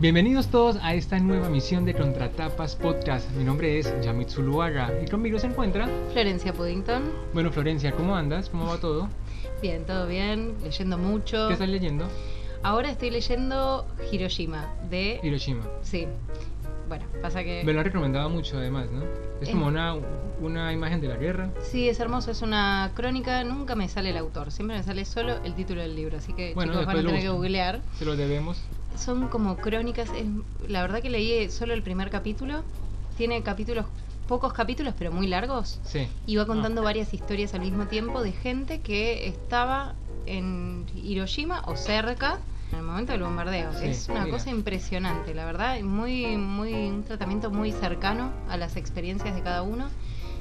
[0.00, 3.30] Bienvenidos todos a esta nueva misión de Contratapas Podcast.
[3.32, 7.02] Mi nombre es Yamit Zuluaga y conmigo se encuentra Florencia Puddington.
[7.34, 8.48] Bueno, Florencia, ¿cómo andas?
[8.48, 9.10] ¿Cómo va todo?
[9.60, 11.48] Bien, todo bien, leyendo mucho.
[11.48, 12.08] ¿Qué estás leyendo?
[12.62, 15.66] Ahora estoy leyendo Hiroshima de Hiroshima.
[15.82, 16.08] Sí.
[16.88, 19.02] Bueno, pasa que Me lo han recomendado mucho además, ¿no?
[19.42, 19.96] Es como una,
[20.40, 21.50] una imagen de la guerra.
[21.60, 25.44] Sí, es hermoso, es una crónica, nunca me sale el autor, siempre me sale solo
[25.44, 27.82] el título del libro, así que Bueno, chicos van a tener que googlear.
[27.98, 28.62] Se lo debemos.
[28.96, 30.26] Son como crónicas, es-
[30.70, 32.62] la verdad que leí solo el primer capítulo,
[33.16, 33.86] tiene capítulos,
[34.28, 36.06] pocos capítulos, pero muy largos, Sí.
[36.26, 36.84] y va contando Ah.
[36.84, 39.94] varias historias al mismo tiempo de gente que estaba
[40.26, 42.38] en Hiroshima o cerca
[42.72, 43.72] en el momento del bombardeo.
[43.72, 44.32] Sí, es una mira.
[44.36, 49.62] cosa impresionante, la verdad, muy, muy, un tratamiento muy cercano a las experiencias de cada
[49.62, 49.88] uno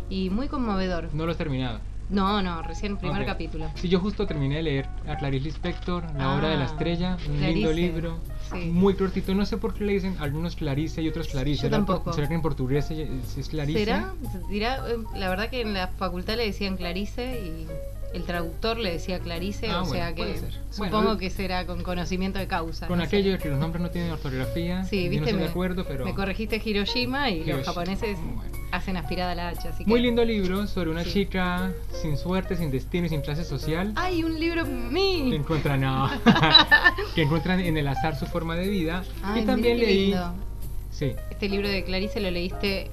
[0.10, 1.10] y muy conmovedor.
[1.14, 1.80] No lo has terminado.
[2.10, 3.28] No, no, recién primer Ok.
[3.28, 3.70] capítulo.
[3.76, 7.18] Sí, yo justo terminé de leer a Clarice Lispector, La Hora de la Ah, Estrella,
[7.28, 8.18] un lindo Clarice, libro,
[8.52, 8.58] sí.
[8.72, 9.36] muy cortito.
[9.36, 11.64] No sé por qué le dicen algunos Clarice y otros Clarice.
[11.64, 12.14] Yo ¿Será por- tampoco.
[12.14, 13.80] ¿Será que en portugués es, es Clarice?
[13.86, 14.14] ¿Será?
[14.50, 17.68] Dirá, eh, la verdad que en la facultad le decían Clarice y
[18.14, 20.54] el traductor le decía Clarice, Ah, o bueno, sea que ser.
[20.72, 22.88] supongo Bueno, que será con conocimiento de causa.
[22.88, 23.08] Con no sé.
[23.08, 25.86] aquello de que los nombres no tienen ortografía, Sí, no viste, estoy me, de acuerdo,
[25.88, 26.06] pero...
[26.06, 28.52] me corregiste Hiroshima y Hiroshima, los japoneses bueno.
[28.72, 29.90] hacen aspirada la H, así que...
[29.90, 31.12] Muy lindo libro sobre una Sí.
[31.12, 33.94] chica sin suerte, sin destino y sin clase social.
[33.96, 35.34] ¡Ay, un libro Que mío!
[35.36, 36.10] encuentra, no,
[37.16, 39.04] que encuentran en el azar su forma de vida.
[39.24, 40.16] Ay, y también leí...
[40.92, 41.14] Sí.
[41.30, 42.90] Este libro de Clarice lo leíste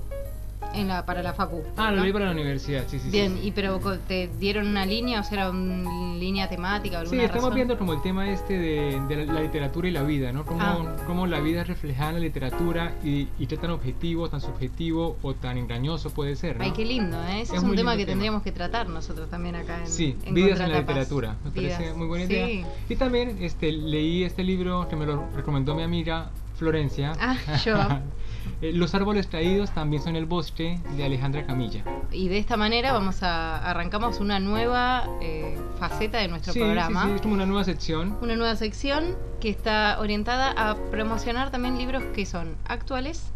[0.77, 1.63] en la, para la facu.
[1.77, 2.03] Ah, lo ¿no?
[2.05, 3.05] leí para la universidad, sí, sí.
[3.07, 3.49] sí, Bien, sí.
[3.49, 7.45] y pero te dieron una línea, o sea, era una línea temática, Sí, alguna estamos
[7.45, 7.55] razón?
[7.55, 10.45] viendo como el tema este de, de la, literatura y la vida, ¿no?
[10.45, 10.97] Cómo, Ah.
[11.07, 15.17] cómo la vida es reflejada en la literatura y, y qué tan objetivo, tan subjetivo
[15.23, 16.65] o tan engañoso puede ser, ¿no?
[16.65, 17.43] Ay, qué lindo, ¿eh?
[17.43, 18.13] Ese Es es, un tema que tema.
[18.13, 21.83] tendríamos que tratar nosotros también acá en Sí, en vidas en la literatura, me parece
[21.83, 21.97] Vidas.
[21.97, 22.33] muy buena Sí.
[22.35, 22.67] idea.
[22.89, 27.13] Y también este, leí este libro que me lo recomendó mi amiga Florencia.
[27.21, 27.77] Ah, yo.
[28.63, 31.85] Eh, Los árboles caídos también son el bosque de Alejandra Camilla.
[32.11, 37.03] Y de esta manera vamos a arrancamos una nueva eh, faceta de nuestro sí, programa.
[37.03, 38.17] sí, sí, es como una nueva sección.
[38.23, 43.31] Una nueva sección que está orientada a promocionar también libros que son actuales,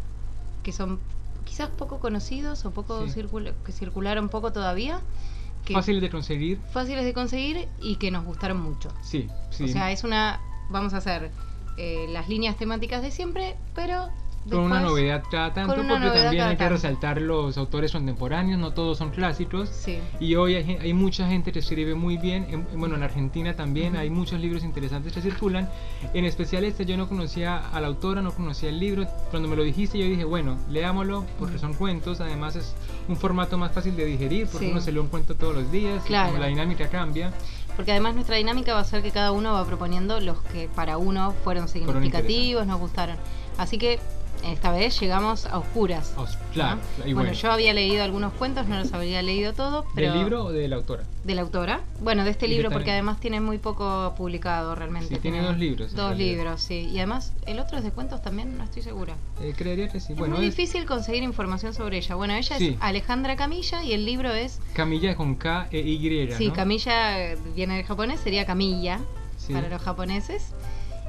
[0.63, 0.99] que son
[1.45, 3.21] quizás poco conocidos o poco Sí.
[3.21, 5.01] circula- que circularon poco todavía,
[5.65, 6.59] que Fáciles de conseguir.
[6.73, 8.89] fáciles de conseguir y que nos gustaron mucho.
[9.03, 9.65] Sí, sí.
[9.65, 10.39] O sea, es una
[10.69, 11.29] vamos a hacer
[11.77, 14.09] eh, las líneas temáticas de siempre, pero
[14.49, 16.73] con una después- novedad cada tanto, porque también hay que tanto.
[16.73, 19.69] resaltar los autores contemporáneos, no todos son clásicos.
[19.69, 19.99] Sí.
[20.19, 23.93] Y hoy hay, hay mucha gente que escribe muy bien, en- bueno, en Argentina también
[23.93, 24.01] Ujú.
[24.01, 25.69] hay muchos libros interesantes que circulan.
[26.13, 29.05] En especial este, yo no conocía a la autora, no conocía el libro.
[29.29, 31.61] Cuando me lo dijiste yo dije, bueno, leámoslo porque Ujú.
[31.67, 32.73] son cuentos, además es
[33.07, 34.71] un formato más fácil de digerir porque Sí.
[34.71, 36.29] uno se lee un cuento todos los días, y Claro.
[36.29, 37.31] como la dinámica cambia.
[37.75, 40.97] Porque además nuestra dinámica va a ser que cada uno va proponiendo los que para
[40.97, 43.15] uno fueron significativos, nos gustaron.
[43.57, 43.99] Así que
[44.43, 46.13] esta vez llegamos a oscuras.
[46.17, 47.03] Os- claro, ¿no?
[47.07, 47.33] y bueno, bueno.
[47.33, 50.67] yo había leído algunos cuentos, no los había leído todos, pero ¿Del libro o de
[50.67, 51.03] la autora?
[51.23, 51.81] de la autora.
[52.01, 55.15] Bueno, de este libro porque además tiene muy poco publicado realmente.
[55.15, 56.89] Sí, tiene dos libros, Dos libros, sí.
[56.91, 59.15] Y además el otro es de cuentos también, no estoy segura.
[59.41, 60.13] Eh, creería que sí.
[60.13, 62.15] es Bueno, muy es difícil conseguir información sobre ella.
[62.15, 62.69] Bueno, ella Sí.
[62.69, 66.31] es Alejandra Camilla y el libro es Camilla con K e Y.
[66.35, 66.53] Sí, ¿no?
[66.53, 68.99] Camilla viene del japonés, sería Camilla
[69.37, 69.53] Sí.
[69.53, 70.53] para los japoneses.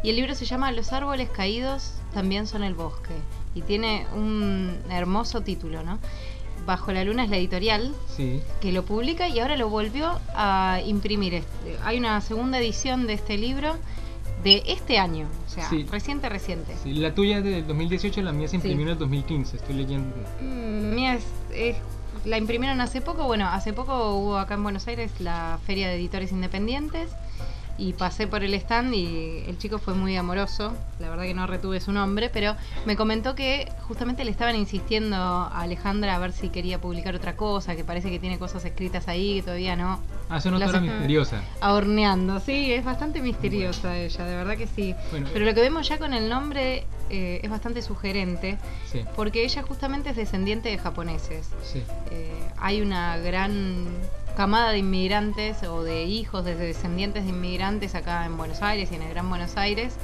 [0.03, 3.15] Y el libro se llama Los árboles caídos también son el bosque.
[3.55, 5.99] Y tiene un hermoso título, ¿no?
[6.67, 8.41] Bajo la luna es la editorial Sí.
[8.61, 11.43] que lo publica y ahora lo volvió a imprimir.
[11.85, 13.77] Hay una segunda edición de este libro
[14.45, 15.87] de este año, o sea, Sí.
[15.91, 16.75] reciente, reciente.
[16.83, 20.15] Sí, la tuya es del 2018, la mía se imprimió en el 2015, estoy leyendo.
[20.41, 21.25] Mm, Mía es,
[21.55, 21.77] es-
[22.25, 23.25] la imprimieron hace poco.
[23.25, 27.11] Bueno, hace poco hubo acá en Buenos Aires la Feria de Editores Independientes
[27.83, 30.73] y pasé por el stand y el chico fue muy amoroso.
[31.01, 32.55] La verdad que no retuve su nombre, pero
[32.87, 37.35] me comentó que justamente le estaban insistiendo a Alejandra a ver si quería publicar otra
[37.35, 40.01] cosa, que parece que tiene cosas escritas ahí que todavía no.
[40.29, 41.43] Ah, es una autora misteriosa.
[41.61, 44.95] Ahorneando, sí, es bastante misteriosa ella, de verdad que sí.
[45.11, 48.59] Bueno, Pero lo que vemos ya con el nombre eh, es bastante sugerente,
[48.91, 51.49] Sí, porque ella justamente es descendiente de japoneses.
[51.65, 51.83] sí.
[52.13, 53.87] Eh, hay una gran
[54.37, 58.95] camada de inmigrantes o de hijos de descendientes de inmigrantes acá en Buenos Aires y
[58.95, 59.95] en el Gran Buenos Aires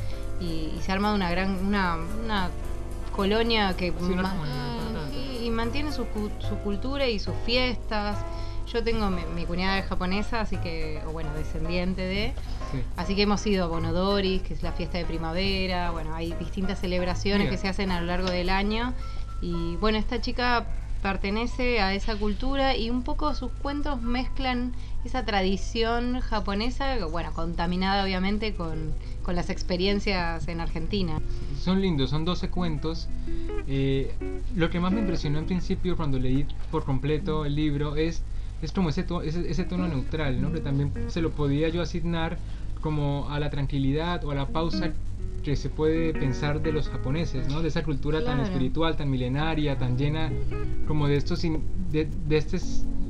[0.41, 2.51] y, y se ha armado una gran una, una
[3.15, 5.17] colonia que Sí, ma- importante.
[5.41, 6.07] y, y mantiene su,
[6.47, 8.19] su cultura y sus fiestas.
[8.73, 12.35] Yo tengo mi, mi cuñada es japonesa, así que, o bueno, descendiente de,
[12.71, 12.83] sí.
[12.99, 15.91] Así que hemos ido a Bonodoris, que es la fiesta de primavera.
[15.91, 17.51] Bueno, hay distintas celebraciones Mira.
[17.51, 18.93] que se hacen a lo largo del año.
[19.41, 20.67] Y bueno, esta chica
[21.03, 24.73] pertenece a esa cultura y un poco sus cuentos mezclan
[25.05, 28.93] esa tradición japonesa, bueno, contaminada obviamente con,
[29.23, 31.19] con las experiencias en Argentina.
[31.61, 33.09] Son lindos, son 12 cuentos.
[33.67, 34.15] Eh,
[34.57, 38.23] lo que más me impresionó en principio cuando leí por completo el libro es,
[38.63, 40.53] es como ese, to- ese, ese tono neutral, ¿no?
[40.53, 42.39] que también se lo podía yo asignar
[42.81, 44.93] como a la tranquilidad o a la pausa
[45.49, 47.63] que se puede pensar de los japoneses, ¿no?
[47.63, 48.53] De esa cultura tan Claro.
[48.53, 50.31] espiritual, tan milenaria, tan llena
[50.87, 52.59] como de estos de, de este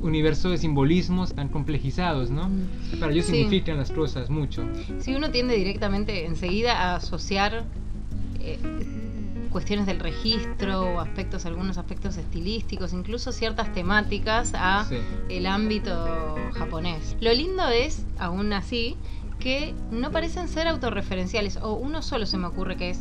[0.01, 2.49] universo de simbolismos tan complejizados, ¿no?
[2.97, 3.33] Para ellos Sí.
[3.33, 4.63] significan las cosas mucho.
[4.99, 7.65] Si uno tiende directamente enseguida a asociar
[8.39, 8.57] eh,
[9.49, 14.95] cuestiones del registro o aspectos, algunos aspectos estilísticos, incluso ciertas temáticas a Sí.
[15.27, 17.17] el ámbito japonés.
[17.19, 18.95] Lo lindo es, aún así,
[19.39, 22.99] que no parecen ser autorreferenciales, o uno solo se me ocurre que es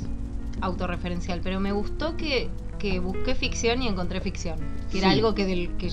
[0.61, 2.49] autorreferencial, pero me gustó que,
[2.79, 4.59] que busqué ficción y encontré ficción,
[4.91, 5.15] que era Sí.
[5.15, 5.91] algo que del que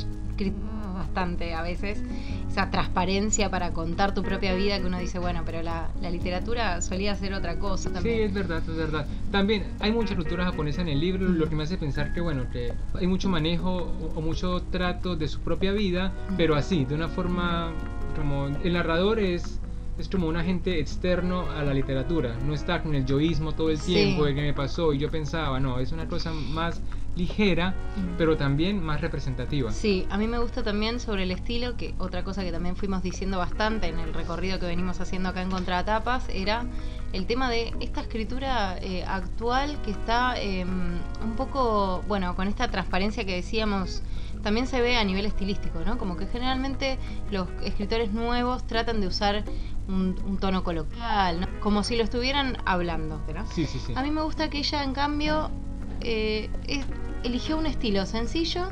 [0.95, 2.01] bastante a veces,
[2.49, 6.81] esa transparencia para contar tu propia vida que uno dice, bueno, pero la, la literatura
[6.81, 8.21] solía ser otra cosa Sí, también.
[8.21, 9.05] es verdad, es verdad.
[9.31, 12.49] También hay mucha cultura japonesa en el libro, lo que me hace pensar que, bueno,
[12.51, 16.95] que hay mucho manejo o, o mucho trato de su propia vida, pero así, de
[16.95, 17.71] una forma
[18.15, 19.59] como el narrador es
[19.97, 23.79] es como un agente externo a la literatura, no está con el yoísmo todo el
[23.79, 23.93] Sí.
[23.93, 26.81] tiempo de que me pasó y yo pensaba, no, es una cosa más
[27.15, 27.73] ligera,
[28.17, 29.71] pero también más representativa.
[29.71, 33.03] Sí, a mí me gusta también sobre el estilo, que otra cosa que también fuimos
[33.03, 36.65] diciendo bastante en el recorrido que venimos haciendo acá en Contratapas, era
[37.13, 42.69] el tema de esta escritura eh, actual que está eh, un poco, bueno, con esta
[42.69, 44.03] transparencia que decíamos,
[44.43, 45.97] también se ve a nivel estilístico, ¿no?
[45.97, 46.97] Como que generalmente
[47.31, 49.45] los escritores nuevos tratan de usar
[49.87, 51.47] un, un tono coloquial, ¿no?
[51.59, 53.45] como si lo estuvieran hablando, ¿no?
[53.51, 53.93] Sí, sí, sí.
[53.95, 55.49] A mí me gusta que ella, en cambio,
[56.01, 56.85] eh, es-
[57.23, 58.69] eligió un estilo sencillo,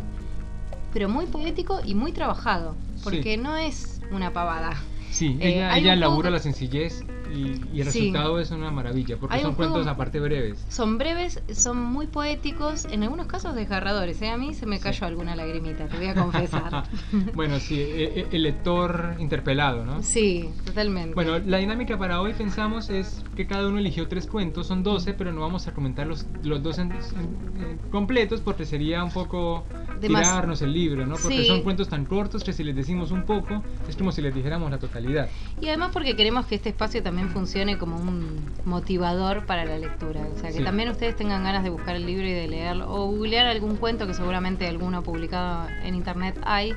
[0.94, 2.76] pero muy poético y muy trabajado.
[3.04, 4.76] Porque no es una pavada.
[5.12, 8.00] Sí, Eh, ella, un labura la sencillez y, y el Sí.
[8.00, 10.64] resultado es una maravilla, porque Hay son cuentos aparte breves.
[10.70, 14.22] Son breves, son muy poéticos, en algunos casos desgarradores.
[14.22, 14.30] ¿eh?
[14.30, 14.84] A mí se me Sí.
[14.84, 16.84] cayó alguna lagrimita, te voy a confesar.
[17.34, 20.02] bueno, sí, e- e- el lector interpelado, ¿no?
[20.04, 21.14] sí, totalmente.
[21.16, 25.14] Bueno, la dinámica para hoy pensamos es que cada uno eligió tres cuentos, son 12,
[25.14, 29.66] pero no vamos a comentar los, los dos en- en- completos porque sería un poco
[30.00, 31.16] De más- tirarnos el libro, ¿no?
[31.16, 31.46] Porque Sí.
[31.46, 34.70] son cuentos tan cortos que si les decimos un poco es como si les dijéramos
[34.72, 35.30] la totalidad.
[35.62, 40.22] Y además porque queremos que este espacio también funcione como un motivador para la lectura.
[40.36, 40.64] O sea, que Sí.
[40.64, 42.92] también ustedes tengan ganas de buscar el libro y de leerlo.
[42.94, 46.74] O googlear algún cuento que seguramente alguno publicado en internet hay.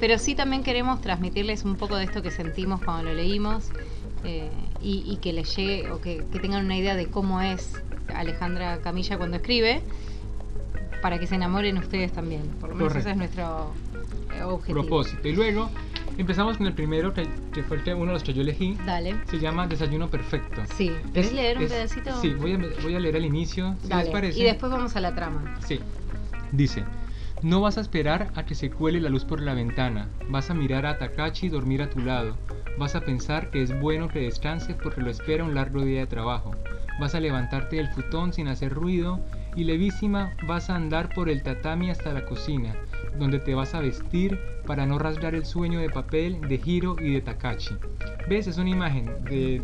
[0.00, 3.70] Pero sí también queremos transmitirles un poco de esto que sentimos cuando lo leímos.
[4.22, 4.50] eh,
[4.82, 7.82] y, y que les llegue o que, que tengan una idea de cómo es
[8.14, 9.80] Alejandra Camilla cuando escribe.
[11.00, 12.42] Para que se enamoren ustedes también.
[12.60, 12.98] Por lo menos Correcto.
[13.08, 13.72] ese es nuestro
[14.36, 14.80] eh, objetivo.
[14.82, 15.26] Propósito.
[15.26, 15.70] Y luego
[16.20, 18.76] empezamos con el primero, que, que fue uno de los que yo elegí.
[18.86, 19.16] Dale.
[19.26, 20.62] Se llama Desayuno Perfecto.
[20.76, 20.90] Sí.
[21.12, 22.20] ¿Querés Es- leer un es- pedacito?
[22.20, 24.38] Sí, voy a, voy a leer el inicio, si Dale, les parece.
[24.40, 25.56] Y después vamos a la trama.
[25.66, 25.80] Sí.
[26.52, 26.84] Dice,
[27.42, 30.08] no vas a esperar a que se cuele la luz por la ventana.
[30.28, 32.36] Vas a mirar a Takachi dormir a tu lado.
[32.78, 36.06] Vas a pensar que es bueno que descanse porque lo espera un largo día de
[36.06, 36.52] trabajo.
[37.00, 39.20] Vas a levantarte del futón sin hacer ruido
[39.56, 42.74] y levísima vas a andar por el tatami hasta la cocina,
[43.18, 47.12] donde te vas a vestir para no rasgar el sueño de papel de Hiro y
[47.12, 47.74] de Takachi.
[48.28, 48.46] ¿Ves?
[48.46, 49.60] Es una imagen de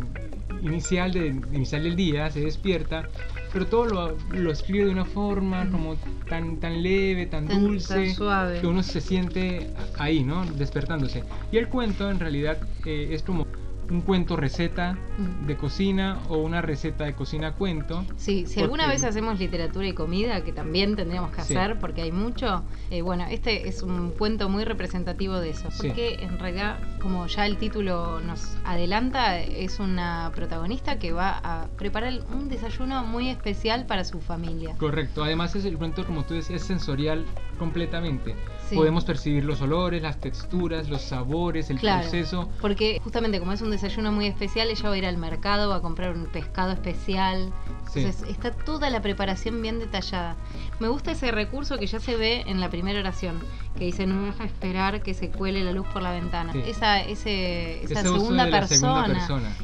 [0.61, 3.07] inicial, de, inicial del día, se despierta,
[3.53, 5.95] pero todo lo, lo escribe de una forma como
[6.27, 8.59] tan, tan leve, tan, Tan- dulce, tan suave.
[8.61, 10.45] que uno se siente ahí, ¿no?
[10.45, 11.23] Despertándose.
[11.51, 13.45] Y el cuento en realidad eh, es como
[13.89, 15.45] un cuento receta Mm.
[15.47, 18.05] de cocina o una receta de cocina cuento.
[18.17, 21.55] Sí, si alguna Porque- vez hacemos literatura y comida, que también tendríamos que Sí.
[21.55, 25.87] hacer porque hay mucho, eh, bueno, este es un cuento muy representativo de eso, Sí.
[25.87, 26.77] porque en realidad,
[27.07, 33.05] como ya el título nos adelanta, es una protagonista que va a preparar un desayuno
[33.05, 34.75] muy especial para su familia.
[34.77, 35.23] Correcto.
[35.23, 37.25] Además es el cuento, como tú decías, es sensorial
[37.59, 38.35] completamente.
[38.67, 38.75] Sí.
[38.75, 42.01] Podemos percibir los olores, las texturas, los sabores, el Claro.
[42.01, 42.49] proceso.
[42.59, 45.77] Porque justamente como es un desayuno muy especial, ella va a ir al mercado, va
[45.77, 47.53] a comprar un pescado especial.
[47.89, 47.99] Sí.
[48.01, 50.35] Entonces está toda la preparación bien detallada.
[50.81, 53.39] Me gusta ese recurso que ya se ve en la primera oración,
[53.77, 56.53] que dice no deja esperar que se cuele la luz por la ventana.
[56.53, 56.63] Sí.
[56.65, 59.55] Esa, ese, esa Ese segunda, de persona segunda persona.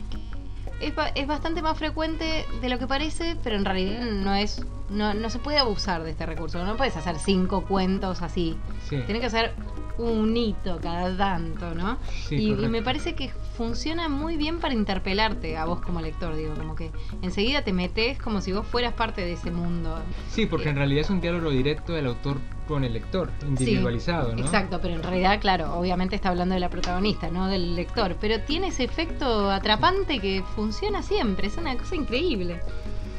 [0.79, 5.13] Es, es bastante más frecuente de lo que parece, pero en realidad no es no,
[5.13, 6.63] no se puede abusar de este recurso.
[6.63, 8.58] No puedes hacer cinco cuentos así.
[8.89, 8.98] Sí.
[9.05, 9.53] Tienes que hacer
[9.98, 12.00] un hito cada tanto, ¿no?
[12.27, 16.55] Sí, y, me parece que funciona muy bien para interpelarte a vos como lector, digo,
[16.55, 16.91] como que
[17.22, 20.00] enseguida te metes como si vos fueras parte de ese mundo.
[20.29, 24.41] Sí, porque en realidad es un diálogo directo del autor con el lector, individualizado, ¿no?
[24.41, 28.39] Exacto, pero en realidad, claro, obviamente está hablando de la protagonista, no del lector, pero
[28.41, 32.60] tiene ese efecto atrapante que funciona siempre, es una cosa increíble.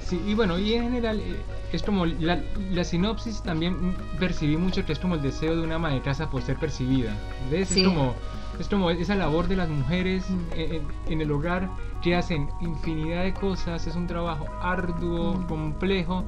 [0.01, 1.37] Sí, y bueno, y en general eh,
[1.73, 5.77] es como la, la sinopsis también percibí mucho que es como el deseo de una
[5.77, 7.15] ama de casa por ser percibida.
[7.51, 7.69] ¿Ves?
[7.69, 7.81] Sí.
[7.81, 8.15] Es como
[8.61, 10.41] es como esa labor de las mujeres Mm.
[10.55, 11.69] en, en el hogar
[12.03, 15.47] que hacen infinidad de cosas, es un trabajo arduo, Mm.
[15.47, 16.25] complejo,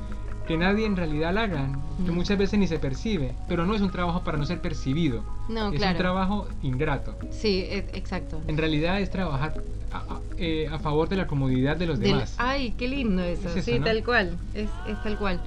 [0.46, 1.68] que nadie en realidad la haga,
[2.04, 2.14] que Mm.
[2.14, 5.70] muchas veces ni se percibe, pero no es un trabajo para no ser percibido, No,
[5.72, 5.92] es claro.
[5.92, 7.16] un trabajo ingrato.
[7.30, 8.40] Sí, e- exacto.
[8.46, 9.62] En realidad es trabajar
[9.92, 12.34] a, a- eh, a favor de la comodidad de los Del- demás.
[12.38, 13.84] Ay, qué lindo eso, Es eso, sí, ¿no?
[13.86, 15.40] tal cual, es, es tal cual.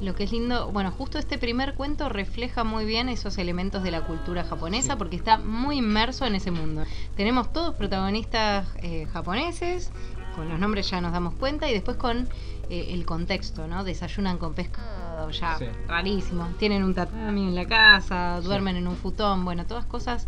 [0.00, 3.90] Lo que es lindo, bueno, justo este primer cuento refleja muy bien esos elementos de
[3.90, 4.98] la cultura japonesa Sí.
[4.98, 6.84] porque está muy inmerso en ese mundo.
[7.16, 9.90] Tenemos todos protagonistas eh, japoneses,
[10.34, 12.28] con los nombres ya nos damos cuenta, y después con
[12.70, 13.84] eh, el contexto, ¿no?
[13.84, 15.66] Desayunan con pescado, ya Sí.
[15.88, 16.48] rarísimo.
[16.58, 20.26] Tienen un tatami en la casa, duermen en un futón, bueno, todas cosas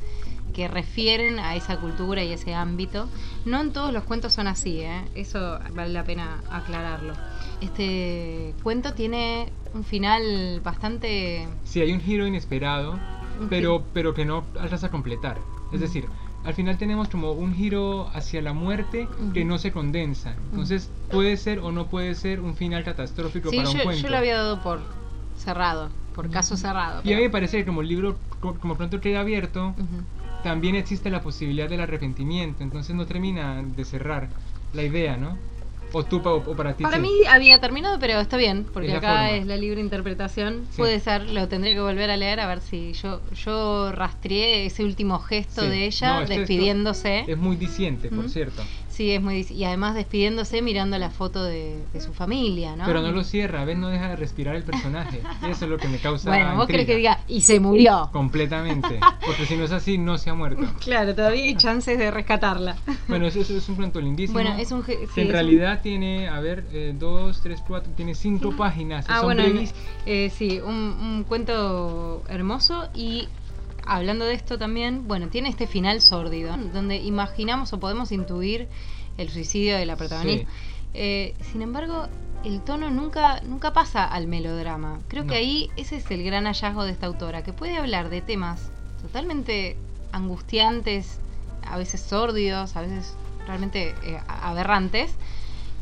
[0.54, 3.09] que refieren a esa cultura y ese ámbito.
[3.45, 5.04] No en todos los cuentos son así, ¿eh?
[5.14, 7.12] eso vale la pena aclararlo.
[7.61, 11.47] Este cuento tiene un final bastante...
[11.64, 12.99] Sí, hay un giro inesperado,
[13.40, 15.38] Un pero, pero que no alcanzas a completar.
[15.73, 16.07] Es decir,
[16.45, 20.37] al final tenemos como un giro hacia la muerte que no se condensa.
[20.50, 24.02] Entonces, puede ser o no puede ser un final catastrófico Sí, para un cuento.
[24.02, 24.80] yo lo había dado por
[25.37, 27.02] cerrado, por caso cerrado.
[27.04, 29.75] Y a mí me parece que como el libro, co- como pronto queda abierto,
[30.42, 32.62] también existe la posibilidad del arrepentimiento.
[32.62, 34.28] Entonces no termina de cerrar
[34.73, 35.38] la idea, ¿no?
[35.92, 36.83] O tú o, para ti.
[36.85, 37.02] Para sí.
[37.02, 39.30] mí había terminado, pero está bien, porque Es acá forma.
[39.30, 40.66] es la libre interpretación.
[40.71, 40.76] Sí.
[40.78, 44.85] Puede ser, lo tendré que volver a leer a ver si yo yo rastreé ese
[44.85, 45.68] último gesto Sí.
[45.68, 47.25] de ella No, despidiéndose.
[47.26, 48.62] Es muy diciente, por cierto.
[48.99, 52.85] Sí, es muy y además despidiéndose mirando la foto de, de su familia, ¿no?
[52.85, 53.78] Pero no lo cierra, ¿ves?
[53.78, 55.23] No deja de respirar el personaje.
[55.40, 58.11] Y eso es lo que me causa Bueno, vos crees que diga y se murió.
[58.12, 58.99] Completamente.
[59.25, 60.62] Porque si no es así, no se ha muerto.
[60.81, 62.75] Claro, todavía hay chances de rescatarla.
[63.07, 64.33] Bueno, eso, eso es un cuento lindísimo.
[64.40, 67.93] Bueno, es un sí, que en un- realidad tiene, a ver, eh, dos, tres, cuatro,
[67.95, 69.07] tiene cinco páginas.
[69.09, 69.45] Ah, son bueno,
[70.07, 73.28] eh, sí, un, un cuento hermoso y
[73.88, 78.68] hablando de esto también, bueno, tiene este final sórdido, donde imaginamos o podemos intuir
[79.16, 80.49] el suicidio de la protagonista.
[80.95, 82.07] Eh, sin embargo,
[82.45, 85.00] el tono nunca, nunca pasa al melodrama.
[85.09, 85.30] Creo No.
[85.30, 88.71] que ahí ese es el gran hallazgo de esta autora, que puede hablar de temas
[89.02, 89.76] totalmente
[90.12, 91.18] angustiantes,
[91.66, 93.16] a veces sórdidos, a veces
[93.47, 95.14] realmente eh, aberrantes,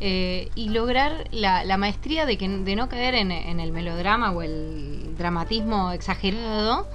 [0.00, 4.30] eh, y lograr la, la maestría de, que, de no caer en, en el melodrama
[4.32, 6.86] o el dramatismo exagerado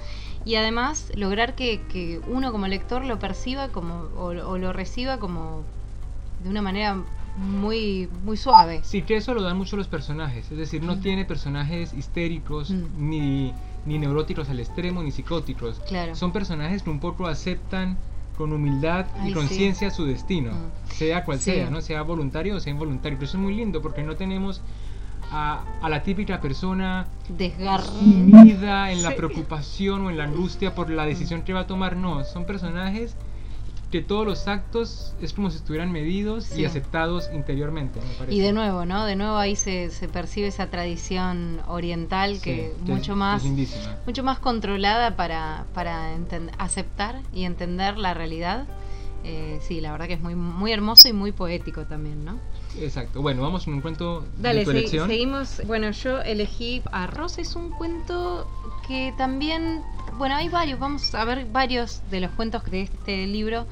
[0.44, 5.18] y además lograr que, que uno como lector lo perciba como o, o lo reciba
[5.18, 5.62] como
[6.42, 6.96] de una manera
[7.36, 8.80] muy muy suave.
[8.84, 10.50] Sí, que eso lo dan mucho los personajes.
[10.50, 11.00] Es decir, no Mm.
[11.00, 13.08] tiene personajes histéricos, Mm.
[13.10, 13.54] ni,
[13.86, 15.80] ni neuróticos al extremo, ni psicóticos.
[15.88, 16.14] Claro.
[16.14, 17.96] Son personajes que un poco aceptan
[18.36, 19.34] con humildad Ay, y sí.
[19.34, 20.90] conciencia su destino, Mm.
[20.94, 21.52] sea cual Sí.
[21.52, 21.80] sea, ¿no?
[21.80, 23.16] Sea voluntario o sea involuntario.
[23.18, 24.60] Pero eso es muy lindo porque no tenemos
[25.32, 27.80] a, a la típica persona Desgarrar.
[27.86, 31.96] sumida en la preocupación o en la angustia por la decisión que va a tomar.
[31.96, 33.16] No, son personajes
[33.90, 36.62] que todos los actos es como si estuvieran medidos Sí.
[36.62, 38.34] y aceptados interiormente, me parece.
[38.34, 39.04] Y de nuevo, ¿no?
[39.04, 43.42] De nuevo ahí se, se percibe esa tradición oriental que mucho es más
[44.06, 46.16] mucho más controlada para, para
[46.58, 48.64] aceptar y entender la realidad.
[49.24, 52.38] Eh, sí, la verdad que es muy muy hermoso y muy poético también, ¿no?
[52.80, 53.20] Exacto.
[53.22, 55.08] Bueno, vamos con un cuento Dale, de tu se- elección.
[55.08, 55.60] seguimos.
[55.66, 58.48] Bueno, yo elegí Arroz, es un cuento
[58.88, 59.82] que también,
[60.18, 63.66] bueno, hay varios, vamos a ver varios de los cuentos de este libro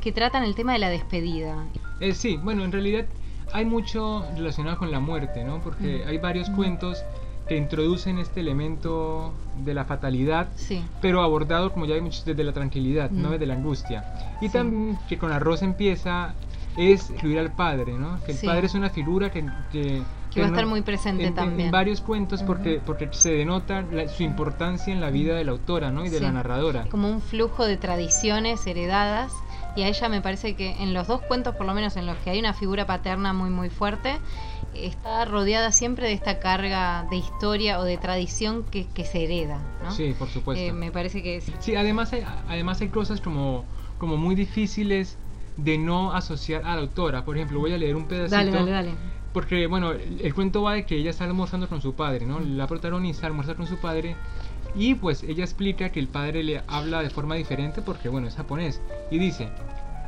[0.00, 1.66] que tratan el tema de la despedida.
[2.00, 3.06] Eh, sí, bueno, en realidad
[3.52, 5.60] hay mucho relacionado con la muerte, ¿no?
[5.62, 7.02] Porque hay varios cuentos
[7.48, 9.32] que introducen este elemento
[9.64, 13.54] de la fatalidad, Sí, pero abordado, como ya vimos, desde la tranquilidad, no desde la
[13.54, 14.04] angustia.
[14.40, 14.52] Y Sí.
[14.52, 16.34] también que con Arroz empieza
[16.76, 18.18] es incluir al padre, ¿no?
[18.24, 18.46] Que el Sí.
[18.46, 19.44] padre es una figura que...
[19.70, 21.66] que Que va a estar muy presente en- también.
[21.66, 25.52] En varios cuentos porque, porque se denota la- su importancia en la vida de la
[25.52, 26.04] autora, ¿no?
[26.04, 26.24] Y de Sí.
[26.24, 26.86] la narradora.
[26.90, 29.30] como un flujo de tradiciones heredadas
[29.76, 32.16] y a ella me parece que en los dos cuentos por lo menos en los
[32.18, 34.16] que hay una figura paterna muy muy fuerte
[34.76, 39.60] está rodeada siempre de esta carga de historia o de tradición que, que se hereda
[39.82, 39.90] ¿no?
[39.90, 40.64] Sí, por supuesto.
[40.64, 43.64] Eh, me parece que es- Sí, además hay, además hay cosas como,
[43.98, 45.16] como muy difíciles
[45.56, 47.24] de no asociar a la autora.
[47.24, 48.36] Por ejemplo, voy a leer un pedacito.
[48.36, 48.90] dale dale dale
[49.32, 52.40] Porque, bueno, el, el cuento va de que ella está almorzando con su padre, ¿no?
[52.40, 54.16] La protagonista almuerza con su padre
[54.76, 58.34] y pues ella explica que el padre le habla de forma diferente porque, bueno, es
[58.34, 58.80] japonés.
[59.10, 59.48] Y dice,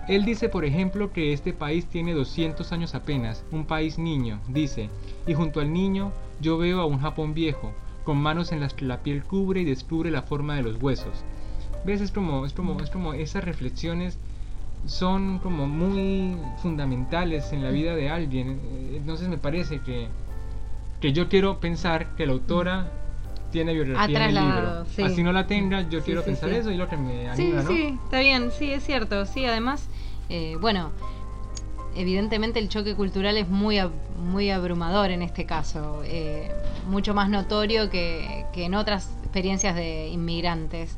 [0.08, 4.88] él dice, por ejemplo, que este país tiene 200 años apenas, un país niño, dice,
[5.26, 7.72] y junto al niño yo veo a un Japón viejo,
[8.04, 11.25] con manos en las que la piel cubre y descubre la forma de los huesos.
[11.84, 12.00] ¿Ves?
[12.00, 14.18] Es como, es como, es como esas reflexiones
[14.86, 18.60] son como muy fundamentales en la vida de alguien.
[18.94, 20.08] Entonces me parece que,
[21.00, 22.92] que yo quiero pensar que la autora
[23.50, 24.87] tiene biografía en el libro.
[25.05, 27.99] Así no la tenga, yo quiero pensar eso y lo que me anima, sí, Sí,
[28.05, 29.26] está bien, sí, es cierto.
[29.26, 29.88] Sí, además,
[30.29, 30.91] eh, bueno,
[31.95, 33.79] evidentemente el choque cultural es muy,
[34.19, 36.50] muy abrumador en este caso, eh,
[36.88, 40.97] mucho más notorio que, que, en otras experiencias de inmigrantes.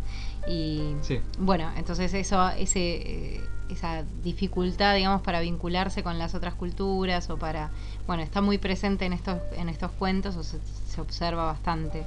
[0.48, 0.94] Y
[1.38, 7.36] bueno, entonces eso, ese, eh, esa dificultad, digamos, para vincularse con las otras culturas o
[7.36, 7.70] para,
[8.06, 10.58] bueno, está muy presente en estos, en estos cuentos o se,
[11.00, 12.04] observa bastante.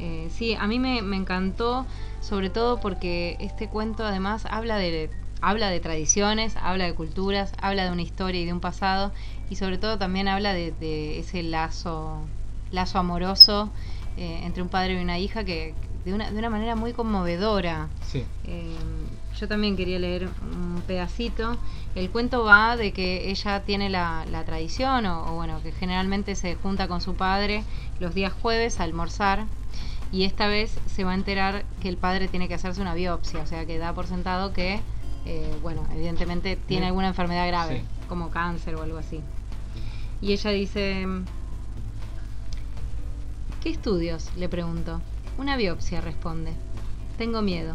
[0.00, 1.86] Eh, sí, a mí me, me encantó,
[2.20, 7.84] sobre todo porque este cuento además habla de habla de tradiciones, habla de culturas, habla
[7.84, 9.12] de una historia y de un pasado
[9.48, 12.20] y sobre todo también habla de, ese lazo,
[12.70, 13.70] lazo amoroso
[14.16, 17.88] eh, entre un padre y una hija que de una, de una manera muy conmovedora.
[18.44, 18.74] Eh,
[19.38, 21.58] yo también quería leer un pedacito.
[21.94, 26.54] El cuento va de que ella tiene la, tradición, o, o, bueno, que generalmente se
[26.54, 27.64] junta con su padre
[27.98, 29.44] los días jueves a almorzar.
[30.12, 33.40] Y esta vez se va a enterar que el padre tiene que hacerse una biopsia,
[33.40, 34.80] o sea que da por sentado que
[35.26, 39.20] eh, bueno, evidentemente tiene alguna enfermedad grave, como cáncer o algo así.
[40.22, 41.06] Y ella dice,
[43.62, 44.30] ¿qué estudios?
[44.36, 45.00] Le pregunto.
[45.38, 46.52] Una biopsia, responde.
[47.18, 47.74] Tengo miedo.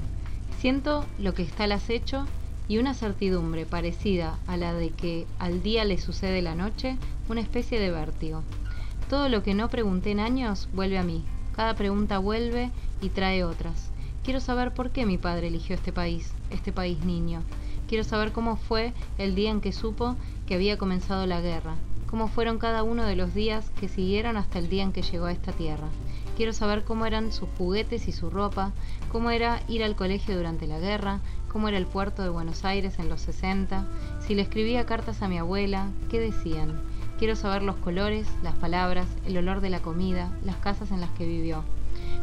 [0.60, 2.25] Siento lo que está al acecho
[2.68, 6.98] y una certidumbre parecida a la de que al día le sucede la noche,
[7.30, 8.44] una especie de vértigo.
[9.10, 11.24] Todo lo que no pregunté en años vuelve a mí.
[11.56, 12.70] Cada pregunta vuelve
[13.02, 13.90] y trae otras.
[14.26, 17.44] Quiero saber por qué mi padre eligió este país, este país niño.
[17.88, 21.76] Quiero saber cómo fue el día en que supo que había comenzado la guerra,
[22.10, 25.28] cómo fueron cada uno de los días que siguieron hasta el día en que llegó
[25.28, 25.88] a esta tierra.
[26.36, 28.74] Quiero saber cómo eran sus juguetes y su ropa,
[29.10, 33.00] cómo era ir al colegio durante la guerra, cómo era el puerto de Buenos Aires
[33.00, 33.88] en los 60,
[34.20, 36.82] si le escribía cartas a mi abuela, qué decían.
[37.17, 41.10] Quiero saber los colores, las palabras, el olor de la comida, las casas en las
[41.12, 41.63] que vivió.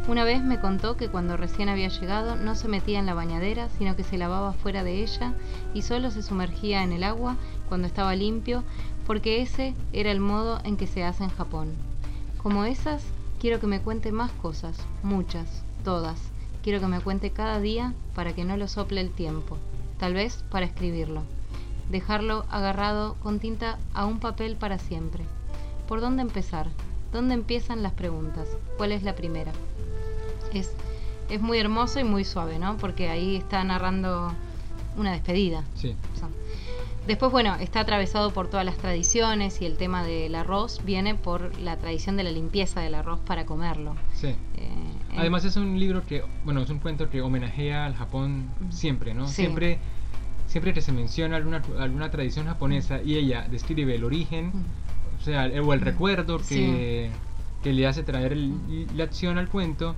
[0.07, 3.69] Una vez me contó que cuando recién había llegado no se metía en la bañadera,
[3.79, 5.33] sino que se lavaba fuera de ella
[5.75, 7.37] y solo se sumergía en el agua
[7.69, 8.65] cuando estaba limpio,
[9.07, 11.73] porque ese era el modo en que se hace en Japón.
[12.43, 13.03] Como esas,
[13.41, 16.21] quiero que me cuente más cosas, muchas, todas.
[16.63, 19.57] Quiero que me cuente cada día para que no lo sople el tiempo,
[19.99, 21.23] tal vez para escribirlo.
[21.93, 25.23] Dejarlo agarrado con tinta a un papel para siempre.
[25.87, 26.67] ¿Por dónde empezar?
[27.13, 28.49] ¿Dónde empiezan las preguntas?
[28.77, 29.53] ¿Cuál es la primera?
[30.55, 30.73] es,
[31.31, 32.77] es muy hermoso y muy suave, ¿no?
[32.77, 34.33] Porque ahí está narrando
[34.97, 35.65] una despedida.
[35.75, 35.95] Sí.
[37.07, 41.59] después, bueno, está atravesado por todas las tradiciones y el tema del arroz viene por
[41.59, 43.97] la tradición de la limpieza del arroz para comerlo.
[44.15, 44.29] Sí.
[44.29, 44.69] Eh,
[45.17, 49.29] Además es un libro que, bueno, es un cuento que homenajea al Japón siempre, ¿no?
[49.29, 49.79] Siempre
[50.53, 54.53] siempre que se menciona alguna, alguna tradición japonesa y ella describe el origen,
[55.19, 57.11] o sea, el, o el recuerdo que,
[57.63, 58.37] que, le hace traer
[58.95, 59.97] la acción al cuento,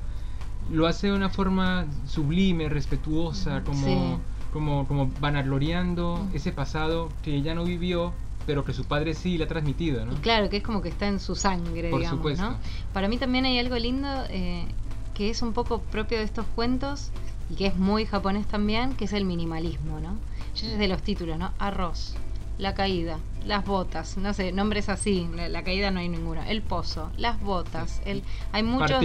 [0.71, 4.21] lo hace de una forma sublime, respetuosa, como,
[4.53, 8.13] como, como vanagloriando ese pasado que ella no vivió,
[8.47, 10.15] pero que su padre sí le ha transmitido, ¿no?
[10.21, 12.49] claro, que es como que está en su sangre, Por digamos, supuesto.
[12.49, 12.59] ¿no?
[12.93, 14.67] Para mí también hay algo lindo eh,
[15.15, 17.11] que es un poco propio de estos cuentos
[17.51, 20.17] y que es muy japonés también, que es el minimalismo, ¿no?
[20.55, 21.53] Ya desde los títulos, ¿no?
[21.59, 22.15] Arroz,
[22.59, 27.11] la caída, las botas, no sé, nombres así, la, caída no hay ninguna, el pozo,
[27.17, 29.03] las botas, el, hay muchos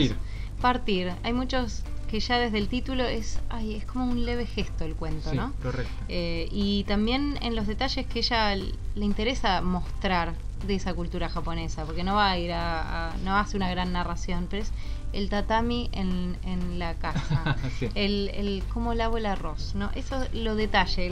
[0.60, 1.12] partir.
[1.24, 4.96] Hay muchos que ya desde el título es, ay, es como un leve gesto el
[4.96, 5.54] cuento, ¿no?
[5.62, 5.92] Correcto.
[6.08, 10.34] Eh, y también en los detalles que ella le interesa mostrar
[10.66, 14.48] de esa cultura japonesa, porque no va a ir a, no hace una gran narración,
[14.50, 14.72] pero es
[15.14, 17.58] el tatami en, en la casa,
[17.96, 19.90] el, el cómo lavo el arroz, ¿no?
[19.96, 21.10] Eso lo detalle,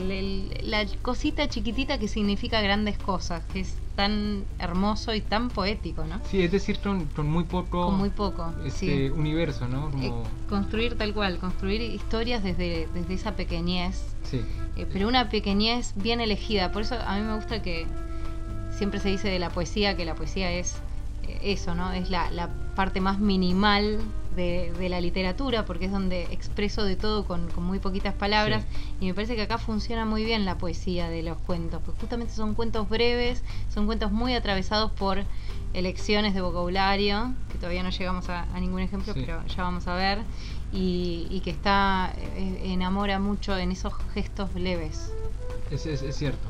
[0.62, 6.20] la cosita chiquitita que significa grandes cosas, que es tan hermoso y tan poético, ¿no?
[6.30, 9.90] Sí, es decir, con, con muy poco, con muy poco este universo, ¿no?
[10.00, 10.12] Eh,
[10.48, 14.40] construir tal cual, construir historias desde, desde esa pequeñez, sí.
[14.76, 17.86] Eh, pero una pequeñez bien elegida, por eso a mí me gusta que
[18.70, 20.76] siempre se dice de la poesía que la poesía es
[21.42, 21.92] eso, ¿no?
[21.92, 23.98] Es la, la parte más minimal
[24.36, 28.64] de, de, la literatura, porque es donde expreso de todo con, con muy poquitas palabras.
[29.00, 32.32] Y me parece que acá funciona muy bien la poesía de los cuentos, porque justamente
[32.34, 35.24] son cuentos breves, son cuentos muy atravesados por
[35.74, 40.18] elecciones de vocabulario, que todavía no llegamos a, ningún ejemplo, pero ya vamos a ver,
[40.72, 45.12] y, y que está eh, enamora mucho en esos gestos leves.
[45.70, 46.48] Es, es, es cierto.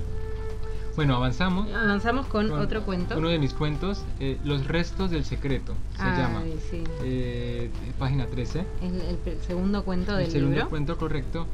[0.99, 1.73] Bueno, avanzamos.
[1.73, 3.17] Avanzamos con, otro cuento.
[3.17, 6.43] Uno de mis cuentos, eh, Los restos del secreto, se llama.
[6.73, 6.83] Sí.
[7.05, 8.65] Eh, página 13.
[8.83, 10.49] El, el, segundo cuento del libro.
[10.49, 11.47] El segundo cuento, correcto.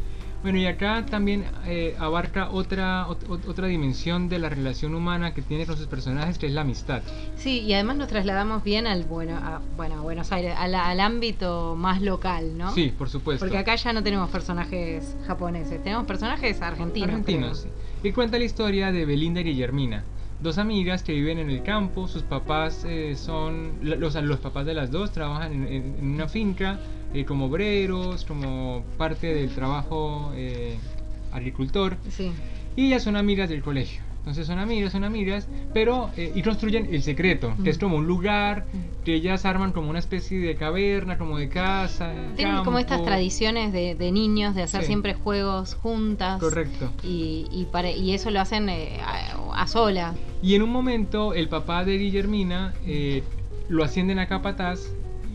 [0.45, 5.67] Bueno, y acá también eh, abarca otra, otra dimensión de la relación humana que tiene
[5.67, 7.03] con sus personajes, que es la amistad.
[7.37, 12.01] Sí, y además nos trasladamos bien al bueno, a, bueno, Buenos Aires, al, ámbito más
[12.01, 12.73] local, ¿no?
[12.73, 13.45] Sí, por supuesto.
[13.45, 17.09] Porque acá ya no tenemos personajes japoneses, tenemos personajes argentinos.
[17.09, 17.69] Argentinos, sí.
[18.05, 20.05] Y cuenta la historia de Belinda y Guillermina
[20.45, 24.75] dos amigas que viven en el campo, sus papás eh, son, los, los papás de
[24.75, 26.79] las dos trabajan en, una finca
[27.15, 30.77] eh, como obreros, como parte del trabajo eh,
[31.33, 32.31] agricultor, sí.
[32.77, 34.03] y ellas son amigas del colegio.
[34.25, 38.07] Entonces son amigas, son amigas, pero eh, y construyen el secreto, que es como un
[38.07, 38.65] lugar
[39.05, 42.11] que ellas arman como una especie de caverna, como de casa.
[42.35, 46.41] Tienen como estas tradiciones de, niños de hacer siempre juegos juntas.
[46.41, 46.91] Correcto.
[47.03, 50.17] Y, y, para, y eso lo hacen eh, a, a solas.
[50.43, 53.23] Y en un momento el papá de Guillermina eh,
[53.69, 54.81] lo ascienden a capataz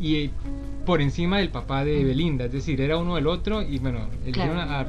[0.02, 0.32] y
[0.90, 4.08] por encima del papá de Belinda, es decir, era uno del otro y bueno,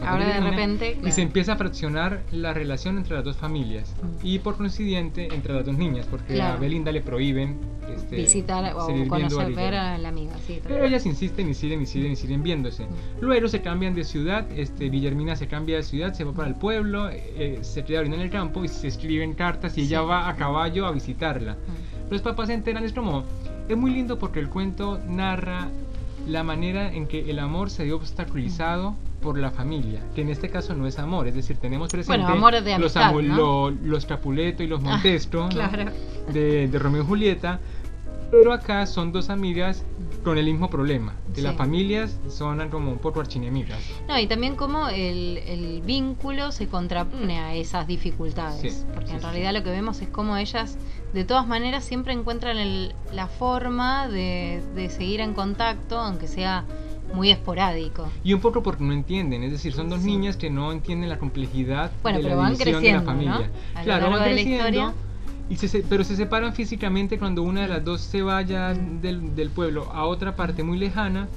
[0.02, 4.38] ahora de, repente y se empieza a fraccionar la relación entre las dos familias y
[4.38, 7.58] por coincidente entre las dos niñas, porque a Belinda le prohíben
[7.94, 10.32] este, visitar o conocer ver a la amiga,
[10.66, 12.86] pero ellas insisten y siguen y siguen y siguen viéndose.
[13.20, 16.54] Luego se cambian de ciudad, este Guillermina se cambia de ciudad, se va para el
[16.54, 20.36] pueblo, eh, se queda en el campo y se escriben cartas y ella va a
[20.36, 21.58] caballo a visitarla.
[22.08, 23.24] Los papás se enteran, es como
[23.70, 25.68] es muy lindo porque el cuento narra
[26.26, 30.48] la manera en que el amor se dio obstaculizado por la familia, que en este
[30.48, 32.22] caso no es amor, es decir, tenemos presente
[33.22, 35.48] los, los Capuleto y los ah, Montestro
[36.32, 37.60] de, de Romeo y Julieta,
[38.30, 39.84] pero acá son dos amigas
[40.24, 43.78] con el mismo problema, que las familias son como un poco archinemigas.
[44.06, 49.52] No, y también como el, el vínculo se contrapone a esas dificultades, porque en realidad
[49.52, 50.78] lo que vemos es como ellas
[51.12, 52.56] de todas maneras siempre encuentran
[53.12, 56.64] la forma de, seguir en contacto, aunque sea
[57.14, 58.08] muy esporádico.
[58.22, 61.18] Y un poco porque no entienden, es decir, son dos niñas que no entienden la
[61.18, 63.50] complejidad de la van de la familia.
[63.82, 64.94] claro, van creciendo.
[65.50, 69.50] Y se, pero se separan físicamente cuando una de las dos se vaya del, del
[69.50, 71.28] pueblo a otra parte muy lejana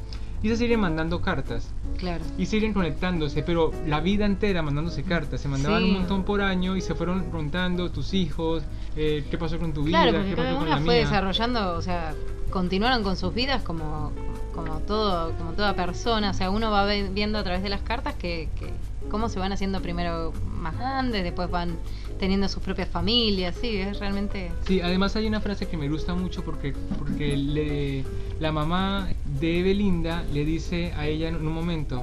[0.44, 1.72] y se siguen mandando cartas.
[1.98, 2.24] Claro.
[2.38, 5.40] Y siguen conectándose, pero la vida entera mandándose cartas.
[5.40, 8.62] Se mandaban un montón por año y se fueron preguntando tus hijos,
[8.98, 12.14] eh, qué pasó con tu vida, claro, qué pasó con la fue desarrollando, o sea,
[12.50, 14.12] continuaron con sus vidas como,
[14.54, 16.32] como todo, como toda persona.
[16.32, 18.74] O sea, uno va viendo a través de las cartas que, que
[19.10, 21.78] cómo se van haciendo primero más grandes, después van
[22.24, 24.50] teniendo sus propias familias, sí, es realmente...
[24.66, 28.06] Sí, además hay una frase que me gusta mucho porque, porque le,
[28.40, 29.10] la mamá
[29.42, 32.02] de Belinda le dice a ella en un momento,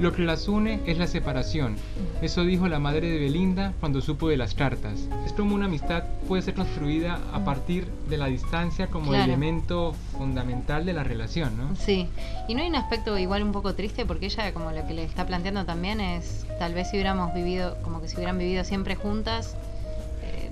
[0.00, 1.76] lo que las une es la separación.
[2.20, 5.08] Eso dijo la madre de Belinda cuando supo de las cartas.
[5.24, 10.84] Es como una amistad puede ser construida a partir de la distancia como elemento fundamental
[10.84, 11.76] de la relación, ¿no?
[11.76, 12.08] Sí.
[12.48, 15.04] Y no hay un aspecto igual un poco triste porque ella como lo que le
[15.04, 18.96] está planteando también es tal vez si hubiéramos vivido como que si hubieran vivido siempre
[18.96, 19.56] juntas.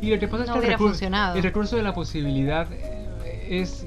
[0.01, 3.87] y lo que pasa es que el recurso de la posibilidad eh, es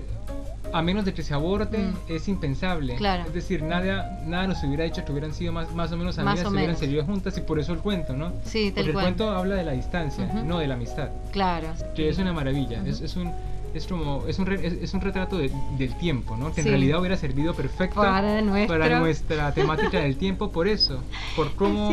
[0.73, 1.93] a menos de que se aborte, mm.
[2.10, 2.95] es impensable.
[3.25, 6.47] Es decir, nada, nada nos hubiera dicho que hubieran sido más, más o menos amigas,
[6.47, 8.34] si hubieran seguido juntas y por eso el cuento, ¿no?
[8.43, 11.10] Sí, Porque el cuento habla de la distancia, no de la amistad.
[11.32, 11.67] Claro.
[11.95, 13.32] Que es una maravilla, es, es, un...
[13.73, 16.54] Es, como, es, un es, un retrato del tiempo, ¿no?
[16.54, 21.01] Que en realidad hubiera servido perfecto para, para, nuestra temática del tiempo por eso,
[21.36, 21.89] por cómo,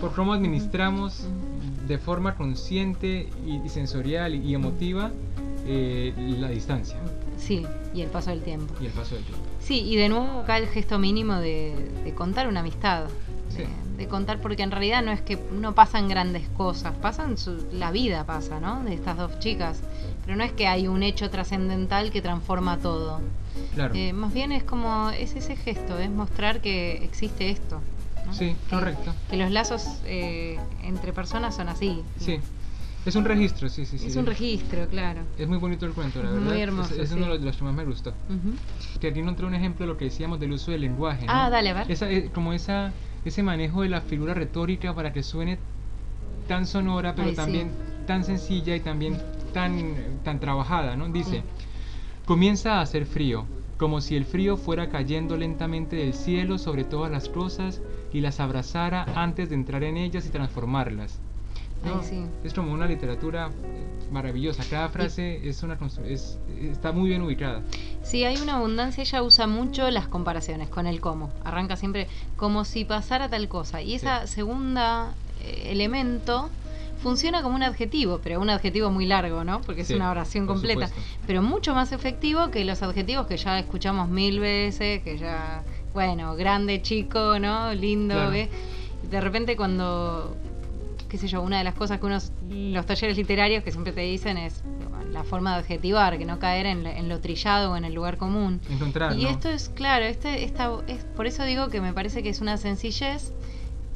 [0.00, 1.26] por cómo administramos
[1.86, 5.10] de forma consciente y, sensorial y, emotiva
[5.72, 6.96] eh, la distancia.
[7.38, 8.74] Sí, y el paso del tiempo.
[8.80, 9.44] Y el paso del tiempo.
[9.60, 13.06] Sí, y de nuevo acá el gesto mínimo de, contar una amistad.
[13.96, 17.36] De, contar, porque en realidad no es que no pasan grandes cosas, pasan
[17.72, 18.82] la vida pasa, ¿no?
[18.82, 19.82] De estas dos chicas.
[20.24, 23.20] Pero no es que hay un hecho trascendental que transforma todo.
[23.74, 23.94] Claro.
[23.94, 27.80] Eh, más bien es como, es ese gesto, es mostrar que existe esto.
[28.32, 29.12] Sí, correcto.
[29.28, 32.02] Que los lazos eh, entre personas son así.
[32.18, 32.40] Sí.
[33.06, 34.06] Es un registro, sí, sí, sí.
[34.08, 35.22] Es un registro, claro.
[35.38, 36.50] Es muy bonito el cuento, la verdad.
[36.50, 37.00] Muy hermoso.
[37.00, 38.12] Es, uno de los que más me gustó.
[39.00, 41.24] Que aquí un ejemplo de lo que decíamos del uso del lenguaje.
[41.28, 41.90] Ah, dale, a ver.
[41.90, 42.92] Esa, eh, como esa,
[43.24, 45.58] ese manejo de la figura retórica para que suene
[46.46, 47.70] tan sonora, pero también
[48.06, 49.16] tan sencilla y también
[49.54, 51.08] tan, tan trabajada, ¿no?
[51.08, 51.42] Dice,
[52.26, 53.46] comienza a hacer frío,
[53.78, 57.80] como si el frío fuera cayendo lentamente del cielo sobre todas las cosas
[58.12, 61.18] y las abrazara antes de entrar en ellas y transformarlas
[62.44, 64.62] es como una literatura eh, maravillosa.
[64.68, 67.62] Cada frase es una es, está muy bien ubicada.
[68.02, 69.02] Sí, hay una abundancia.
[69.02, 71.30] Ella usa mucho las comparaciones con el cómo.
[71.44, 73.82] Arranca siempre como si pasara tal cosa.
[73.82, 76.50] Y esa segunda eh, elemento
[77.02, 79.62] funciona como un adjetivo, pero un adjetivo muy largo, ¿no?
[79.62, 80.88] Porque es Sí, una oración completa.
[80.88, 81.10] supuesto.
[81.26, 85.62] Pero mucho más efectivo que los adjetivos que ya escuchamos mil veces, que ya,
[85.94, 87.72] bueno, grande, chico, ¿no?
[87.72, 88.30] Lindo, Claro.
[88.32, 88.48] ¿ves?
[89.10, 90.36] De repente cuando,
[91.10, 94.00] qué sé yo, una de las cosas que unos, los talleres literarios que siempre te
[94.02, 94.62] dicen es
[95.12, 98.60] la forma de adjetivar, que no caer en, lo trillado o en el lugar común.
[98.70, 99.28] Encontrar, Y ¿no?
[99.30, 102.56] esto es, claro, este, esta, es, por eso digo que me parece que es una
[102.56, 103.32] sencillez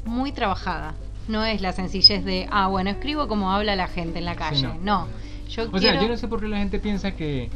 [0.05, 0.93] muy trabajada.
[1.27, 4.61] No es la sencillez de, ah, bueno, escribo como habla la gente en la calle.
[4.63, 4.75] no.
[4.83, 5.07] no.
[5.49, 5.79] Yo O quiero...
[5.79, 7.49] sea, yo no sé por qué la gente piensa que,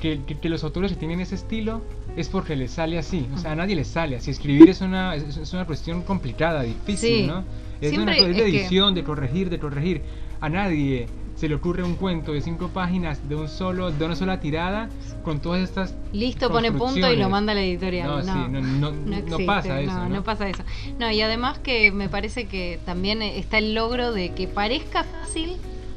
[0.00, 1.82] que, que- que los autores que tienen ese estilo
[2.16, 3.26] es porque les sale así.
[3.34, 4.30] O sea, a nadie les sale así.
[4.30, 7.26] Escribir es una, es, es una cuestión complicada, difícil, Sí.
[7.26, 7.44] ¿no?
[7.80, 10.02] Es Siempre una es de es que- edición, de corregir, de corregir.
[10.40, 14.16] A nadie se le ocurre un cuento de cinco páginas de un solo, de una
[14.16, 14.88] sola tirada
[15.22, 18.08] con todas estas Listo, pone punto y lo manda a la editorial.
[18.08, 20.16] No, No, sí, no- no- no existe, pasa eso, No, ¿no?
[20.16, 20.62] no pasa eso.
[20.98, 25.56] No, y además que me parece que también está el logro de que parezca fácil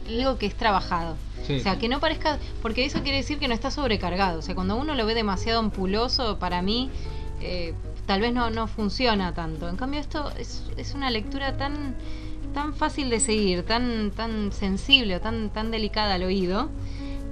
[0.10, 1.16] algo que es trabajado.
[1.46, 1.56] Sí.
[1.56, 4.40] O sea, que no parezca, porque eso quiere decir que no está sobrecargado.
[4.40, 6.90] O sea, cuando uno lo ve demasiado ampuloso, para mí,
[7.42, 7.74] eh,
[8.10, 9.70] tal vez no, no funciona tanto.
[9.70, 11.94] En cambio, esto es, es una lectura tan,
[12.56, 16.70] tan fácil de seguir, tan, tan sensible o tan, tan delicada al oído.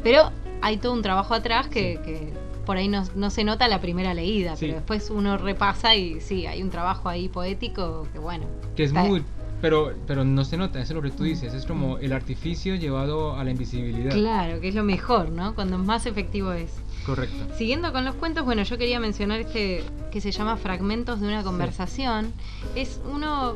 [0.04, 0.30] Pero
[0.62, 2.04] hay todo un trabajo atrás que, Sí.
[2.06, 4.66] que por ahí no, no se nota la primera leída, Sí.
[4.68, 8.46] pero después uno repasa y sí, hay un trabajo ahí poético que bueno.
[8.76, 9.24] que es está- muy
[9.62, 12.76] pero pero no se nota eso es lo que tú dices es como el artificio
[12.76, 15.56] llevado a la invisibilidad Claro, que es lo mejor, ¿no?
[15.56, 16.72] Cuando más efectivo es.
[17.06, 21.28] correcto Siguiendo con los cuentos, bueno, yo quería mencionar este que se llama Fragmentos de
[21.28, 22.32] una conversación.
[22.76, 23.56] Es uno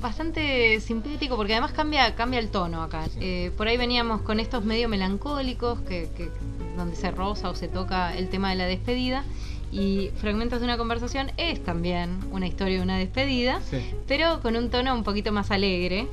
[0.00, 3.06] bastante simpático porque además cambia, cambia el tono acá.
[3.08, 3.18] Sí.
[3.20, 6.30] Eh, por ahí veníamos con estos medio melancólicos que, que-
[6.76, 9.24] donde se roza o se toca el tema de la despedida.
[9.70, 14.56] Y Fragmentos de una conversación es también una historia de una despedida, sí pero con
[14.56, 16.06] un tono un poquito más alegre.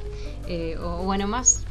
[0.47, 1.63] eh, o bueno, más...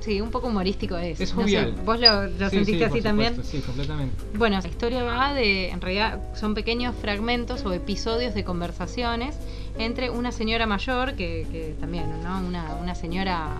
[0.00, 1.20] Sí, un poco humorístico es.
[1.20, 1.74] Es No sé, jovial.
[1.84, 3.36] ¿Vos lo, lo Sí, sentiste sí, así también?
[3.36, 8.34] supuesto, sí completamente Bueno, la historia va de, en realidad son pequeños fragmentos o episodios
[8.34, 9.36] de conversaciones
[9.78, 12.40] entre una señora mayor, que, que también, ¿no?
[12.40, 13.54] Una, una señora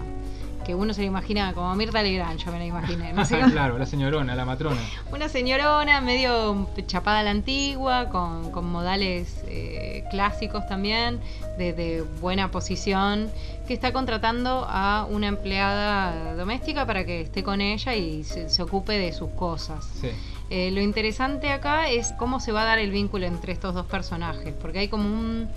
[0.64, 3.12] que uno se la imagina como Mirta Legrand, yo me la imaginé.
[3.12, 3.22] ¿no?
[3.50, 4.80] claro la señorona la matrona
[5.12, 11.20] Una señorona medio chapada a la antigua, con, con modales eh, clásicos también,
[11.58, 13.30] de, de buena posición,
[13.66, 18.62] que está contratando a una empleada doméstica para que esté con ella y se- se
[18.62, 19.84] ocupe de sus cosas.
[20.00, 20.10] sí
[20.50, 23.86] Eh, lo interesante acá es cómo se va a dar el vínculo entre estos dos
[23.86, 25.48] personajes, porque hay como un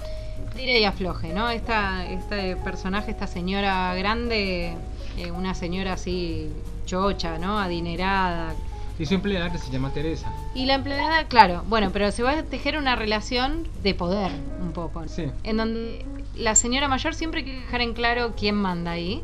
[0.56, 1.50] tire y afloje, ¿no?
[1.50, 4.74] Esta, este personaje, esta señora grande,
[5.17, 6.49] eh, una señora así
[6.86, 7.60] chocha, ¿no?
[7.60, 8.54] Adinerada.
[8.97, 12.32] y su empleada que se llama Teresa Y la empleada, claro, bueno, pero se va
[12.32, 15.25] a tejer una relación de poder un poco, Sí.
[15.43, 19.21] en donde la señora mayor siempre quiere dejar en claro quién manda ahí,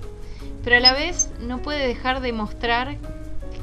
[0.63, 2.97] pero a la vez no puede dejar de mostrar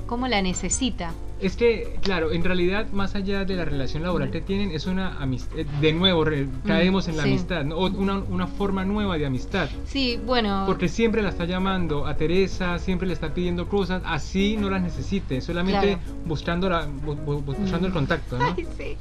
[0.06, 1.12] cómo la necesita.
[1.40, 5.14] Es que, claro, en realidad, más allá de la relación laboral que tienen, es una
[5.22, 5.58] amistad.
[5.80, 7.30] De nuevo, re- caemos en la Mm, sí.
[7.30, 7.78] amistad, ¿no?
[7.78, 9.68] Una, una forma nueva de amistad.
[9.84, 10.64] Sí, bueno.
[10.66, 14.82] Porque siempre la está llamando a Teresa, siempre le está pidiendo cosas, así no las
[14.82, 16.22] necesite, solamente Claro.
[16.24, 17.94] buscando, la, bu- bu- buscando el Mm.
[17.94, 18.46] contacto, ¿no?
[18.58, 18.96] Ay, sí.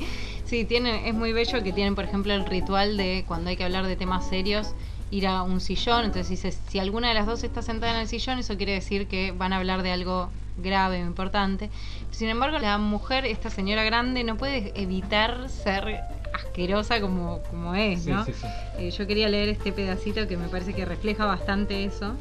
[0.46, 3.64] Sí, tiene, es muy bello que tienen, por ejemplo, el ritual de cuando hay que
[3.64, 4.76] hablar de temas serios,
[5.12, 6.06] ir a un sillón.
[6.06, 9.08] Entonces dice, si alguna de las dos está sentada en el sillón, eso quiere decir
[9.08, 11.70] que van a hablar de algo grave o importante.
[12.12, 16.02] Sin embargo, la mujer, esta señora grande, no puede evitar ser
[16.34, 18.26] asquerosa como, como es, Sí, ¿no?
[18.26, 18.48] sí, sí.
[18.80, 22.14] Eh, yo quería leer este pedacito que me parece que refleja bastante eso.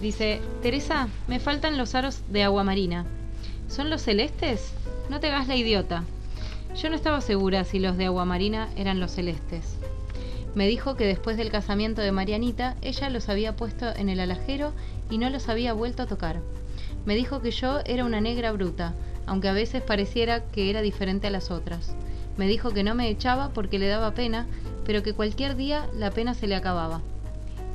[0.00, 3.04] Dice, Teresa, me faltan los aros de agua marina.
[3.68, 4.72] ¿Son los celestes?
[5.08, 6.04] No te hagas la idiota.
[6.74, 9.76] Yo no estaba segura si los de agua marina eran los celestes.
[10.54, 14.72] Me dijo que después del casamiento de Marianita, ella los había puesto en el alajero
[15.08, 16.40] y no los había vuelto a tocar.
[17.06, 18.94] Me dijo que yo era una negra bruta,
[19.26, 21.96] aunque a veces pareciera que era diferente a las otras.
[22.36, 24.46] Me dijo que no me echaba porque le daba pena,
[24.84, 27.00] pero que cualquier día la pena se le acababa.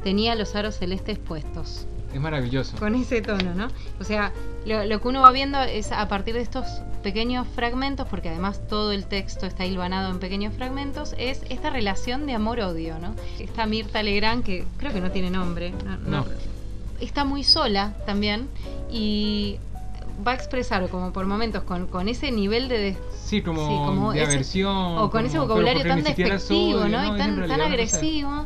[0.03, 1.87] Tenía los aros celestes puestos.
[2.13, 2.77] Es maravilloso.
[2.77, 3.67] Con ese tono, ¿no?
[3.99, 4.31] O sea,
[4.65, 6.65] lo, lo que uno va viendo es a partir de estos
[7.03, 12.25] pequeños fragmentos, porque además todo el texto está hilvanado en pequeños fragmentos, es esta relación
[12.25, 13.13] de amor-odio, ¿no?
[13.39, 15.73] Esta Mirta Legrand, que creo que no tiene nombre,
[16.05, 16.25] no-
[16.99, 18.49] está muy sola también
[18.91, 19.57] y
[20.25, 23.75] va a expresar como por momentos con, con ese nivel de, des- Sí, como, Sí,
[23.85, 24.97] como de ese- aversión.
[24.97, 27.05] o con ese vocabulario tan despectivo, ¿no?
[27.15, 28.45] Y tan, tan agresivo.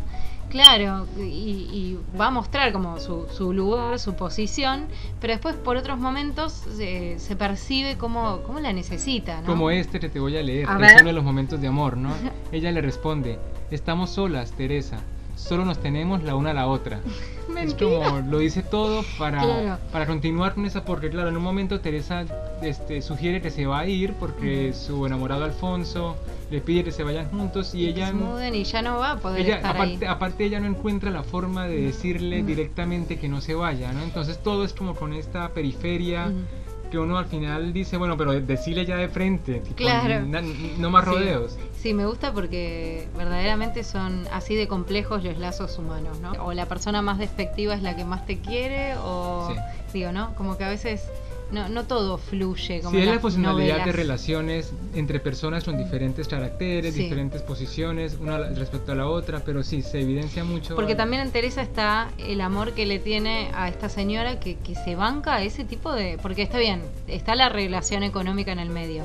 [0.52, 4.86] Claro, y, y va a mostrar como su, su lugar, su posición,
[5.22, 9.48] pero después por otros momentos se, se percibe como, como la necesita, ¿no?
[9.48, 10.90] Como este que te voy a leer, A ver.
[10.92, 12.12] es uno de los momentos de amor, ¿no?
[12.52, 13.40] Ella le responde,
[13.72, 15.00] estamos solas, Teresa,
[15.42, 17.00] solo nos tenemos la una a la otra.
[17.42, 17.90] es Mentira.
[18.06, 19.78] como, lo dice todo para, Claro.
[19.92, 22.26] para continuar con esa, porque claro, en un momento Teresa
[22.62, 26.16] este, sugiere que se va a ir porque su enamorado Alfonso
[26.50, 28.08] le pide que se vayan juntos y Que ella...
[28.08, 30.12] se muden y ya no va a poder Ella, estar aparte, ahí.
[30.14, 32.46] aparte ella no encuentra la forma de decirle Mm.
[32.46, 34.04] directamente que no se vaya, ¿no?
[34.04, 36.46] Entonces todo es como con esta periferia Mm.
[36.92, 40.26] Que uno al final dice, bueno, pero decirle ya de frente, tipo, Claro.
[40.28, 40.42] na-
[40.78, 41.10] no más Sí.
[41.10, 41.58] rodeos.
[41.76, 46.34] Sí, me gusta porque verdaderamente son así de complejos los lazos humanos, ¿no?
[46.44, 49.60] O la persona más despectiva es la que más te quiere, o Sí.
[49.94, 50.36] digo, ¿no?
[50.36, 51.10] Como que a veces
[51.52, 52.82] no, no todo fluye.
[52.82, 57.04] Como Sí, es la posibilidad de relaciones entre personas con diferentes caracteres, Sí.
[57.04, 60.76] diferentes posiciones, una respecto a la otra, pero sí, se evidencia mucho.
[60.76, 64.76] Porque también en Teresa está el amor que le tiene a esta señora que, que
[64.76, 66.18] se banca a ese tipo de...
[66.22, 69.04] Porque está bien, está la relación económica en el medio,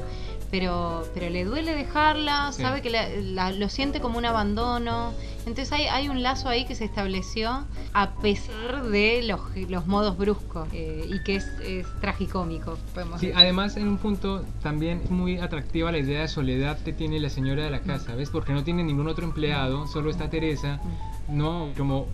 [0.50, 2.62] pero, pero le duele dejarla, Sí.
[2.62, 5.12] sabe que la- la- lo siente como un abandono.
[5.46, 10.18] Entonces hay, hay un lazo ahí que se estableció a pesar de los, los modos
[10.18, 13.40] bruscos eh, y que es, es tragicómico, podemos Sí, decir.
[13.40, 17.30] además en un punto también es muy atractiva la idea de soledad que tiene la
[17.30, 18.30] señora de la casa, ¿ves?
[18.30, 20.80] Porque no tiene ningún otro empleado, solo está Teresa,
[21.28, 22.06] no como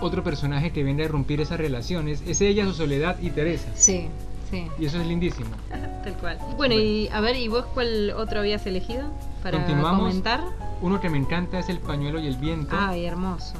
[0.00, 3.68] otro personaje que venga a irrumpir esas relaciones, es ella, su soledad y Teresa.
[3.74, 4.08] Sí,
[4.50, 4.68] sí.
[4.78, 5.50] Y eso es lindísimo.
[6.04, 6.38] Tal cual.
[6.56, 9.04] Bueno, y a ver, ¿y vos cuál otro habías elegido
[9.42, 10.00] para Continuamos.
[10.00, 10.40] comentar?
[10.82, 12.74] Uno que me encanta es El pañuelo y el viento.
[12.78, 13.54] Ay, hermoso.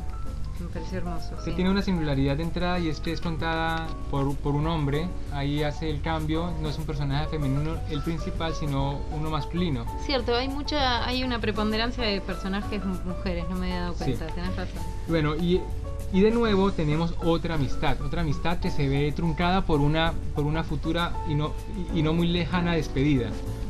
[0.59, 1.37] Me pareció hermoso.
[1.37, 1.53] que sí.
[1.53, 5.63] tiene una singularidad de entrada y es que es contada por, por un hombre, ahí
[5.63, 9.87] hace el cambio, no es un personaje femenino el principal, sino uno masculino.
[10.05, 14.05] Cierto, hay mucha, hay una preponderancia de personajes mu- mujeres, no me había dado Sí.
[14.05, 14.83] cuenta, tenés razón.
[15.09, 15.63] Bueno, y,
[16.13, 20.45] y de nuevo tenemos otra amistad, otra amistad que se ve truncada por una, por
[20.45, 21.53] una futura y no,
[21.95, 23.29] y, no muy lejana despedida.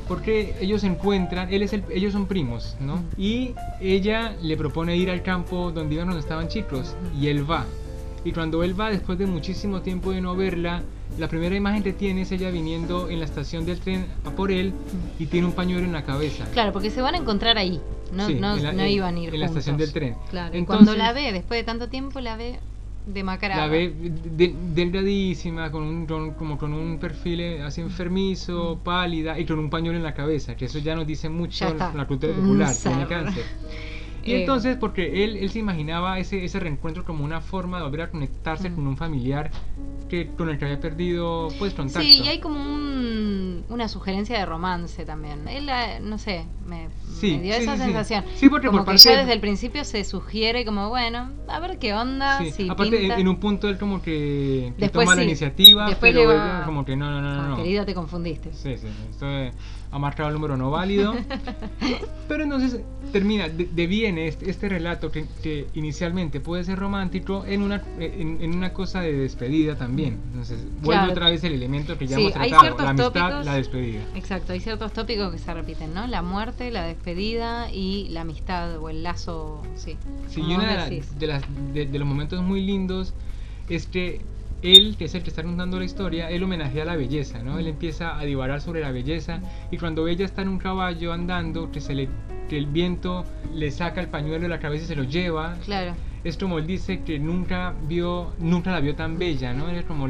[0.09, 3.03] Porque ellos se encuentran, él es el- ellos son primos, ¿no?
[3.17, 7.65] Y ella le propone ir al campo donde iban cuando estaban chicos, y él va.
[8.25, 10.83] Y cuando él va, después de muchísimo tiempo de no verla,
[11.19, 14.51] la primera imagen que tiene es ella viniendo en la estación del tren a por
[14.51, 14.73] él
[15.19, 16.45] y tiene un pañuelo en la cabeza.
[16.53, 17.81] Claro, porque se van a encontrar ahí,
[18.13, 20.15] no, Sí, no, en la- no iban a ir en la estación del tren.
[20.31, 22.59] Claro, y cuando la ve, después de tanto tiempo, la ve
[23.07, 23.67] demacrada.
[23.67, 23.93] La ve
[24.37, 29.59] de- delgadísima, con un, con- como con un perfil eh, así enfermizo, pálida y con
[29.59, 33.07] un pañuelo en la cabeza, que eso ya nos dice mucho la cultura popular, tiene
[33.07, 33.45] cáncer.
[34.25, 37.85] Y Eh, entonces, porque él, él se imaginaba ese, ese reencuentro como una forma de
[37.85, 38.75] volver a conectarse Mm.
[38.75, 39.51] con un familiar
[40.09, 42.01] que, con el que había perdido pues contacto.
[42.01, 45.47] Sí, y hay como un- una sugerencia de romance también.
[45.49, 46.89] Él, eh, no sé, me,
[47.21, 48.25] Sí, me dio sí, esa sí, sensación.
[48.35, 51.31] Sí, porque como por que parte ya de- desde el principio se sugiere como, bueno,
[51.49, 53.15] a ver qué onda, Sí, si aparte pinta.
[53.15, 56.85] en, en un punto él como que, que toma la iniciativa, después pero va- como
[56.85, 57.37] que no, no, no, no.
[57.43, 57.57] Como, no.
[57.63, 58.53] Querida, te confundiste.
[58.53, 59.53] Sí, sí, esto de-
[59.93, 61.15] ha marcado el número no válido.
[62.29, 62.81] Pero entonces
[63.13, 68.41] termina, de- deviene este, este relato que, que inicialmente puede ser romántico en una, en,
[68.41, 70.19] en una cosa de despedida también.
[70.31, 71.13] Entonces vuelve Claro.
[71.13, 74.01] otra vez el elemento que ya Sí, hemos tratado, la amistad, tópicos- la despedida.
[74.15, 76.07] Exacto, hay ciertos tópicos que se repiten, ¿no?
[76.07, 79.97] La muerte, la despedida y la amistad o el lazo, sí.
[80.29, 81.43] Sí, y uno de, la- de las-
[81.75, 83.13] de- de los momentos muy lindos
[83.69, 84.21] es que
[84.63, 87.59] él, que es el que está contando la historia, él homenajea a la belleza, ¿no?
[87.59, 91.71] Él empieza a divagar sobre la belleza y cuando ella está en un caballo andando,
[91.71, 92.09] que, se le,
[92.49, 95.95] que el viento le saca el pañuelo de la cabeza y se lo lleva, Claro.
[96.25, 99.69] es como él dice que nunca vio, nunca la vio tan bella, ¿no?
[99.71, 100.09] Es como,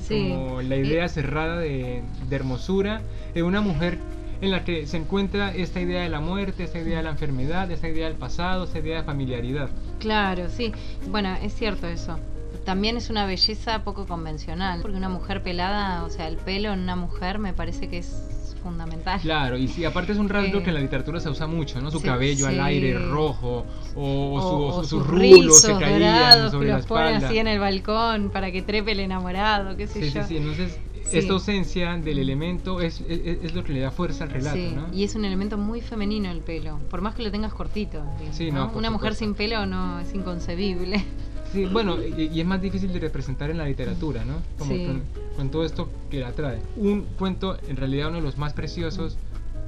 [0.00, 0.30] Sí.
[0.30, 1.08] como la idea Eh.
[1.08, 3.02] cerrada de, de hermosura
[3.34, 3.98] de una mujer
[4.40, 7.70] en la que se encuentra esta idea de la muerte, esta idea de la enfermedad,
[7.70, 9.70] esta idea del pasado, esta idea de familiaridad.
[10.00, 10.72] Claro, sí.
[11.08, 12.18] Bueno, es cierto eso.
[12.64, 16.80] También es una belleza poco convencional, porque una mujer pelada, o sea, el pelo en
[16.80, 19.20] una mujer me parece que es fundamental.
[19.20, 21.80] Claro, y sí, aparte es un rasgo Eh, que en la literatura se usa mucho,
[21.80, 21.90] ¿no?
[21.90, 22.60] Su sí, cabello al sí.
[22.60, 26.76] aire rojo, o, o su- o su- sus rulos se caían dorados sobre que la
[26.78, 27.28] los ponen espalda.
[27.28, 30.24] así en el balcón para que trepe el enamorado, qué sé Sí, sí, yo.
[30.24, 30.78] sí, entonces
[31.10, 31.18] Sí.
[31.18, 34.72] esta ausencia del elemento es, es, es lo que le da fuerza al relato, Sí,
[34.76, 34.86] ¿no?
[34.94, 38.04] y es un elemento muy femenino el pelo, por más que lo tengas cortito.
[38.18, 38.66] digamos, Sí, ¿no?
[38.68, 39.24] no, Una mujer supuesto.
[39.24, 41.04] sin pelo no es inconcebible.
[41.52, 44.34] Sí, bueno, y, y es más difícil de representar en la literatura, ¿no?
[44.58, 44.86] Como Sí.
[44.86, 45.02] con,
[45.36, 46.58] con todo esto que la trae.
[46.76, 49.16] Un cuento, en realidad uno de los más preciosos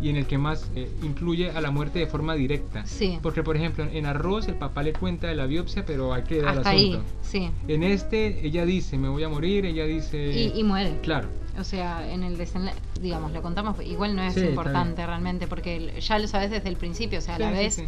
[0.02, 2.84] y en el que más eh, incluye a la muerte de forma directa.
[2.84, 3.18] Sí.
[3.22, 6.42] Porque, por ejemplo, en Arroz el papá le cuenta de la biopsia, pero hay que
[6.42, 6.96] dar el Hasta asunto.
[6.98, 7.50] ahí, sí.
[7.68, 10.32] En este, ella dice, me voy a morir, ella dice...
[10.32, 10.98] Y, y muere.
[11.02, 11.28] Claro.
[11.60, 15.92] O sea, en el desenlace, digamos, lo contamos, igual no es Sí, importante realmente, porque
[16.00, 17.80] ya lo sabes desde el principio, o sea, Sí, la ves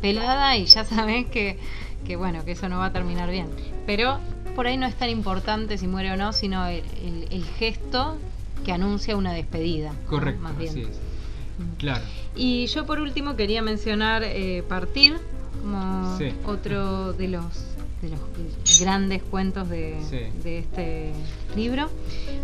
[0.00, 1.56] pelada y ya sabes que,
[2.06, 3.46] que, bueno, que eso no va a terminar bien.
[3.86, 4.18] Pero
[4.56, 8.16] por ahí no es tan importante si muere o no, sino el, el- el gesto
[8.64, 9.92] que anuncia una despedida.
[9.92, 10.08] ¿no?
[10.10, 10.70] Correcto, Más bien.
[10.70, 10.98] así es.
[11.78, 12.04] Claro.
[12.34, 15.16] Y yo por último quería mencionar eh, Partir
[15.60, 16.32] como Sí.
[16.46, 17.44] otro de los
[18.00, 20.18] de los grandes cuentos de, Sí.
[20.42, 21.12] de este
[21.54, 21.88] libro.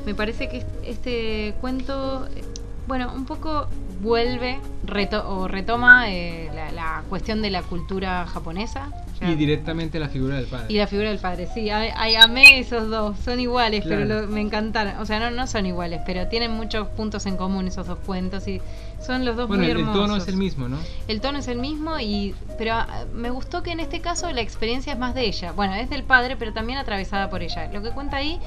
[0.06, 2.42] Me parece que este cuento, eh,
[2.86, 3.66] bueno, un poco
[4.00, 8.90] vuelve reto- o retoma eh, la, la cuestión de la cultura japonesa.
[9.20, 10.66] Y directamente la figura del padre.
[10.68, 14.28] y la figura del padre, sí, a- ay, amé esos dos, son iguales, pero lo-
[14.28, 14.96] me encantaron.
[14.98, 18.46] O sea, no, no son iguales, pero tienen muchos puntos en común esos dos cuentos
[18.46, 18.60] y
[19.04, 20.02] son los dos bueno, muy el, el hermosos.
[20.06, 20.78] tono es el mismo, ¿no?
[21.08, 24.40] El tono es el mismo, y pero ah, me gustó que en este caso la
[24.40, 25.50] experiencia es más de ella.
[25.50, 27.68] Bueno, es del padre, pero también atravesada por ella.
[27.72, 28.38] Lo que cuenta ahí,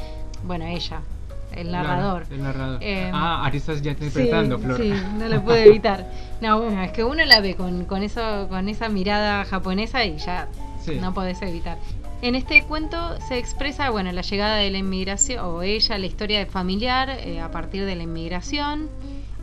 [0.46, 1.02] bueno, ella,
[1.56, 2.24] el Claro, narrador.
[2.32, 2.84] el narrador.
[2.84, 4.78] Eh, ah, aquí estás ya interpretando, sí, Flor.
[4.82, 6.10] Sí, no lo pude evitar.
[6.42, 10.18] No, bueno, es que uno la ve con, con, eso, con esa mirada japonesa y
[10.18, 10.48] ya
[10.84, 10.98] Sí.
[11.00, 11.78] no podés evitar.
[12.24, 16.40] En este cuento se expresa, bueno, la llegada de la inmigración, o ella, la historia
[16.40, 18.90] de familiar eh, a partir de la inmigración,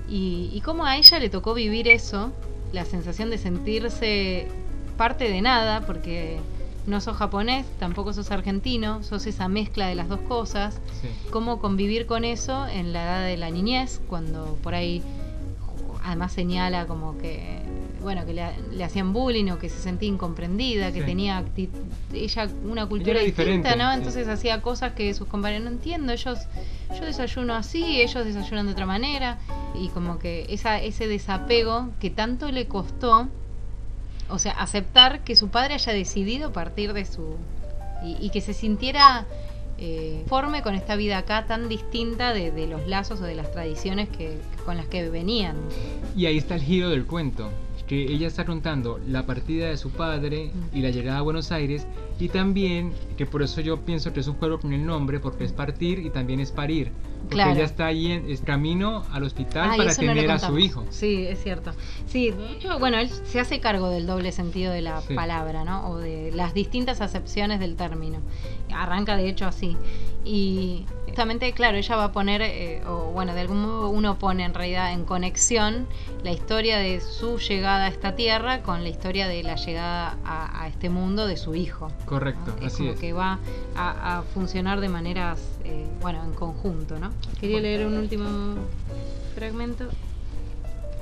[0.09, 2.33] y, y cómo a ella le tocó vivir eso,
[2.73, 4.47] la sensación de sentirse
[4.97, 6.39] parte de nada, porque
[6.89, 11.09] no sos japonés, tampoco sos argentino, sos esa mezcla de las dos cosas, Sí.
[11.31, 15.03] cómo convivir con eso en la edad de la niñez, cuando por ahí
[16.05, 17.61] además señala como que
[18.01, 21.07] bueno que le, le hacían bullying o que se sentía incomprendida, que Sí.
[21.07, 21.45] tenía
[22.15, 23.91] ella una cultura distinta, ¿no?
[23.93, 23.99] sí.
[23.99, 26.39] Entonces hacía cosas que sus compañeros no entiendo, ellos
[26.97, 29.39] yo desayuno así, ellos desayunan de otra manera
[29.79, 33.29] y como que esa ese desapego que tanto le costó
[34.29, 37.37] o sea, aceptar que su padre haya decidido partir de su...
[38.03, 39.27] y, que se sintiera
[39.79, 43.51] eh, forme con esta vida acá tan distinta de, de los lazos o de las
[43.53, 45.57] tradiciones que, con las que venían.
[46.17, 47.51] Y ahí está el giro del cuento,
[47.89, 51.87] que ella está contando la partida de su padre y la llegada a Buenos Aires
[52.21, 55.45] y también, que por eso yo pienso que es un juego con el nombre, porque
[55.45, 56.93] es partir y también es parir.
[57.23, 57.53] Porque Claro.
[57.53, 60.59] ella está ahí en es camino al hospital Ay, para eso no tener a su
[60.59, 60.85] hijo.
[60.91, 61.73] Sí, es cierto.
[62.07, 62.33] Sí,
[62.79, 65.15] bueno, él se hace cargo del doble sentido de la Sí.
[65.15, 65.89] palabra, ¿no?
[65.91, 68.19] O de las distintas acepciones del término.
[68.75, 69.77] Arranca de hecho así.
[70.25, 70.85] Y
[71.19, 74.55] justamente, claro, ella va a poner, eh, o bueno, de algún modo uno pone en
[74.55, 75.89] realidad en conexión
[76.23, 80.63] la historia de su llegada a esta tierra con la historia de la llegada a,
[80.63, 81.91] a este mundo de su hijo.
[82.05, 82.65] Correcto, ¿no?
[82.65, 83.01] Es así como es.
[83.01, 83.41] que va
[83.75, 87.11] a, a funcionar de maneras, eh, bueno, en conjunto, ¿no?
[87.41, 88.55] Quería leer un último
[89.35, 89.89] fragmento.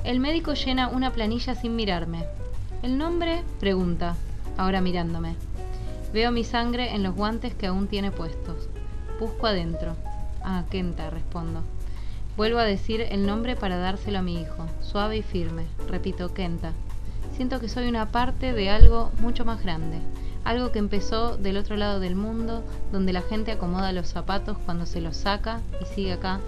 [0.03, 2.25] El médico llena una planilla sin mirarme.
[2.83, 3.43] ¿El nombre?
[3.61, 4.17] Pregunta,
[4.57, 5.37] ahora mirándome.
[6.15, 8.71] Veo mi sangre en los guantes que aún tiene puestos.
[9.21, 9.97] Busco adentro.
[10.49, 11.65] Ah, Kenta, respondo.
[12.37, 15.67] Vuelvo a decir el nombre para dárselo a mi hijo, suave y firme.
[15.89, 16.73] Repito, Kenta.
[17.35, 19.99] Siento que soy una parte de algo mucho más grande.
[20.45, 24.87] Algo que empezó del otro lado del mundo, donde la gente acomoda los zapatos cuando
[24.87, 26.39] se los saca y sigue acá,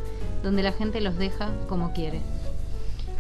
[0.44, 2.20] donde la gente los deja como quiere.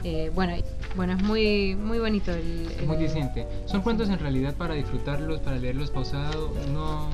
[0.04, 0.54] Eh, bueno,
[0.94, 3.48] bueno, es muy, muy bonito el, Es muy decente.
[3.66, 6.52] Son cuentos en realidad para disfrutarlos, para leerlos pausado.
[6.72, 7.08] No.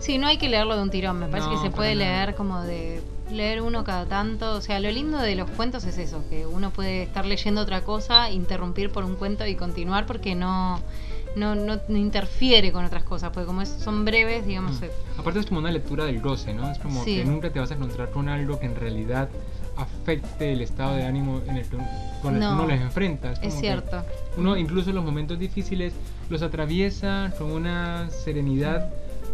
[0.00, 2.34] Sí, no hay que leerlo de un tirón, me parece No, que se puede leer
[2.34, 6.24] como de leer uno cada tanto, o sea, lo lindo de los cuentos es eso,
[6.28, 10.80] que uno puede estar leyendo otra cosa, interrumpir por un cuento y continuar porque no
[11.36, 15.20] no, no, interfiere con otras cosas, porque como es- son breves, digamos, Mm.
[15.20, 16.68] Aparte es como una lectura del goce, ¿no?
[16.72, 17.18] Es como Sí.
[17.18, 19.28] que nunca te vas a encontrar con algo que en realidad
[19.76, 21.76] afecte el estado de ánimo en el que,
[22.20, 23.32] con el No, que uno les enfrenta.
[23.40, 24.04] es cierto.
[24.36, 25.92] Uno incluso los momentos difíciles
[26.28, 28.88] los atraviesa con una serenidad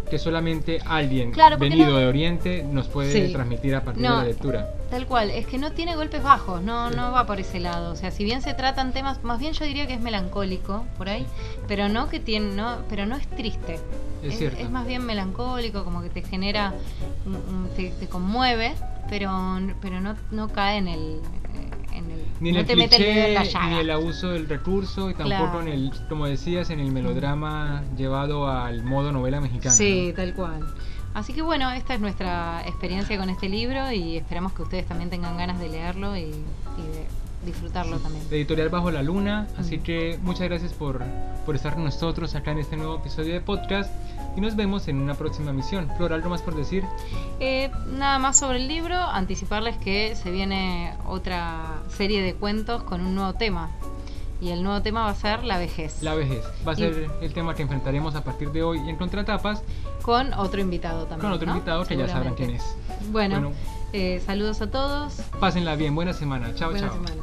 [0.08, 3.32] que solamente alguien Claro, venido no- de Oriente nos puede Sí.
[3.32, 4.12] transmitir a partir No.
[4.12, 4.70] de la lectura.
[4.90, 7.92] Tal cual, es que no tiene golpes bajos, no, no va por ese lado.
[7.92, 11.08] O sea, si bien se tratan temas, más bien yo diría que es melancólico por
[11.08, 11.26] ahí,
[11.66, 13.78] pero no que tiene, no, pero no es triste.
[14.22, 14.60] Es cierto.
[14.60, 16.72] es más bien melancólico, como que te genera,
[17.76, 18.72] te, te conmueve,
[19.08, 19.30] pero,
[19.80, 21.20] pero no, no cae en el,
[21.96, 23.68] en el Ni en no el te mete el dedo en la cliché, llaga.
[23.70, 25.62] ni el abuso del recurso, y tampoco Claro.
[25.62, 29.74] en el, como decías, en el melodrama llevado al modo novela mexicana.
[29.74, 30.14] Sí, ¿no?
[30.14, 30.66] tal cual.
[31.14, 35.08] Así que bueno, esta es nuestra experiencia con este libro y esperamos que ustedes también
[35.08, 37.06] tengan ganas de leerlo y, y de
[37.46, 38.24] disfrutarlo también.
[38.30, 39.46] Editorial Bajo la Luna.
[39.58, 39.82] Así Mm.
[39.82, 41.02] que muchas gracias por,
[41.46, 43.90] por estar con nosotros acá en este nuevo episodio de podcast
[44.36, 45.90] y nos vemos en una próxima misión.
[45.96, 46.84] Flor, ¿algo más por decir?
[47.40, 53.00] Eh, nada más sobre el libro, anticiparles que se viene otra serie de cuentos con
[53.00, 53.70] un nuevo tema.
[54.38, 56.02] Y el nuevo tema va a ser la vejez.
[56.02, 56.44] La vejez.
[56.68, 59.62] Va a Y- ser el tema que enfrentaremos a partir de hoy en Contratapas
[60.02, 61.20] Con otro invitado también.
[61.22, 61.54] con otro ¿no?
[61.54, 62.76] invitado que ya sabrán quién es.
[63.10, 63.56] Bueno, Bueno.
[63.94, 65.14] eh, saludos a todos.
[65.40, 66.54] Pásenla bien, buena semana.
[66.54, 66.96] Chao, Buena chao.
[66.96, 67.22] semana.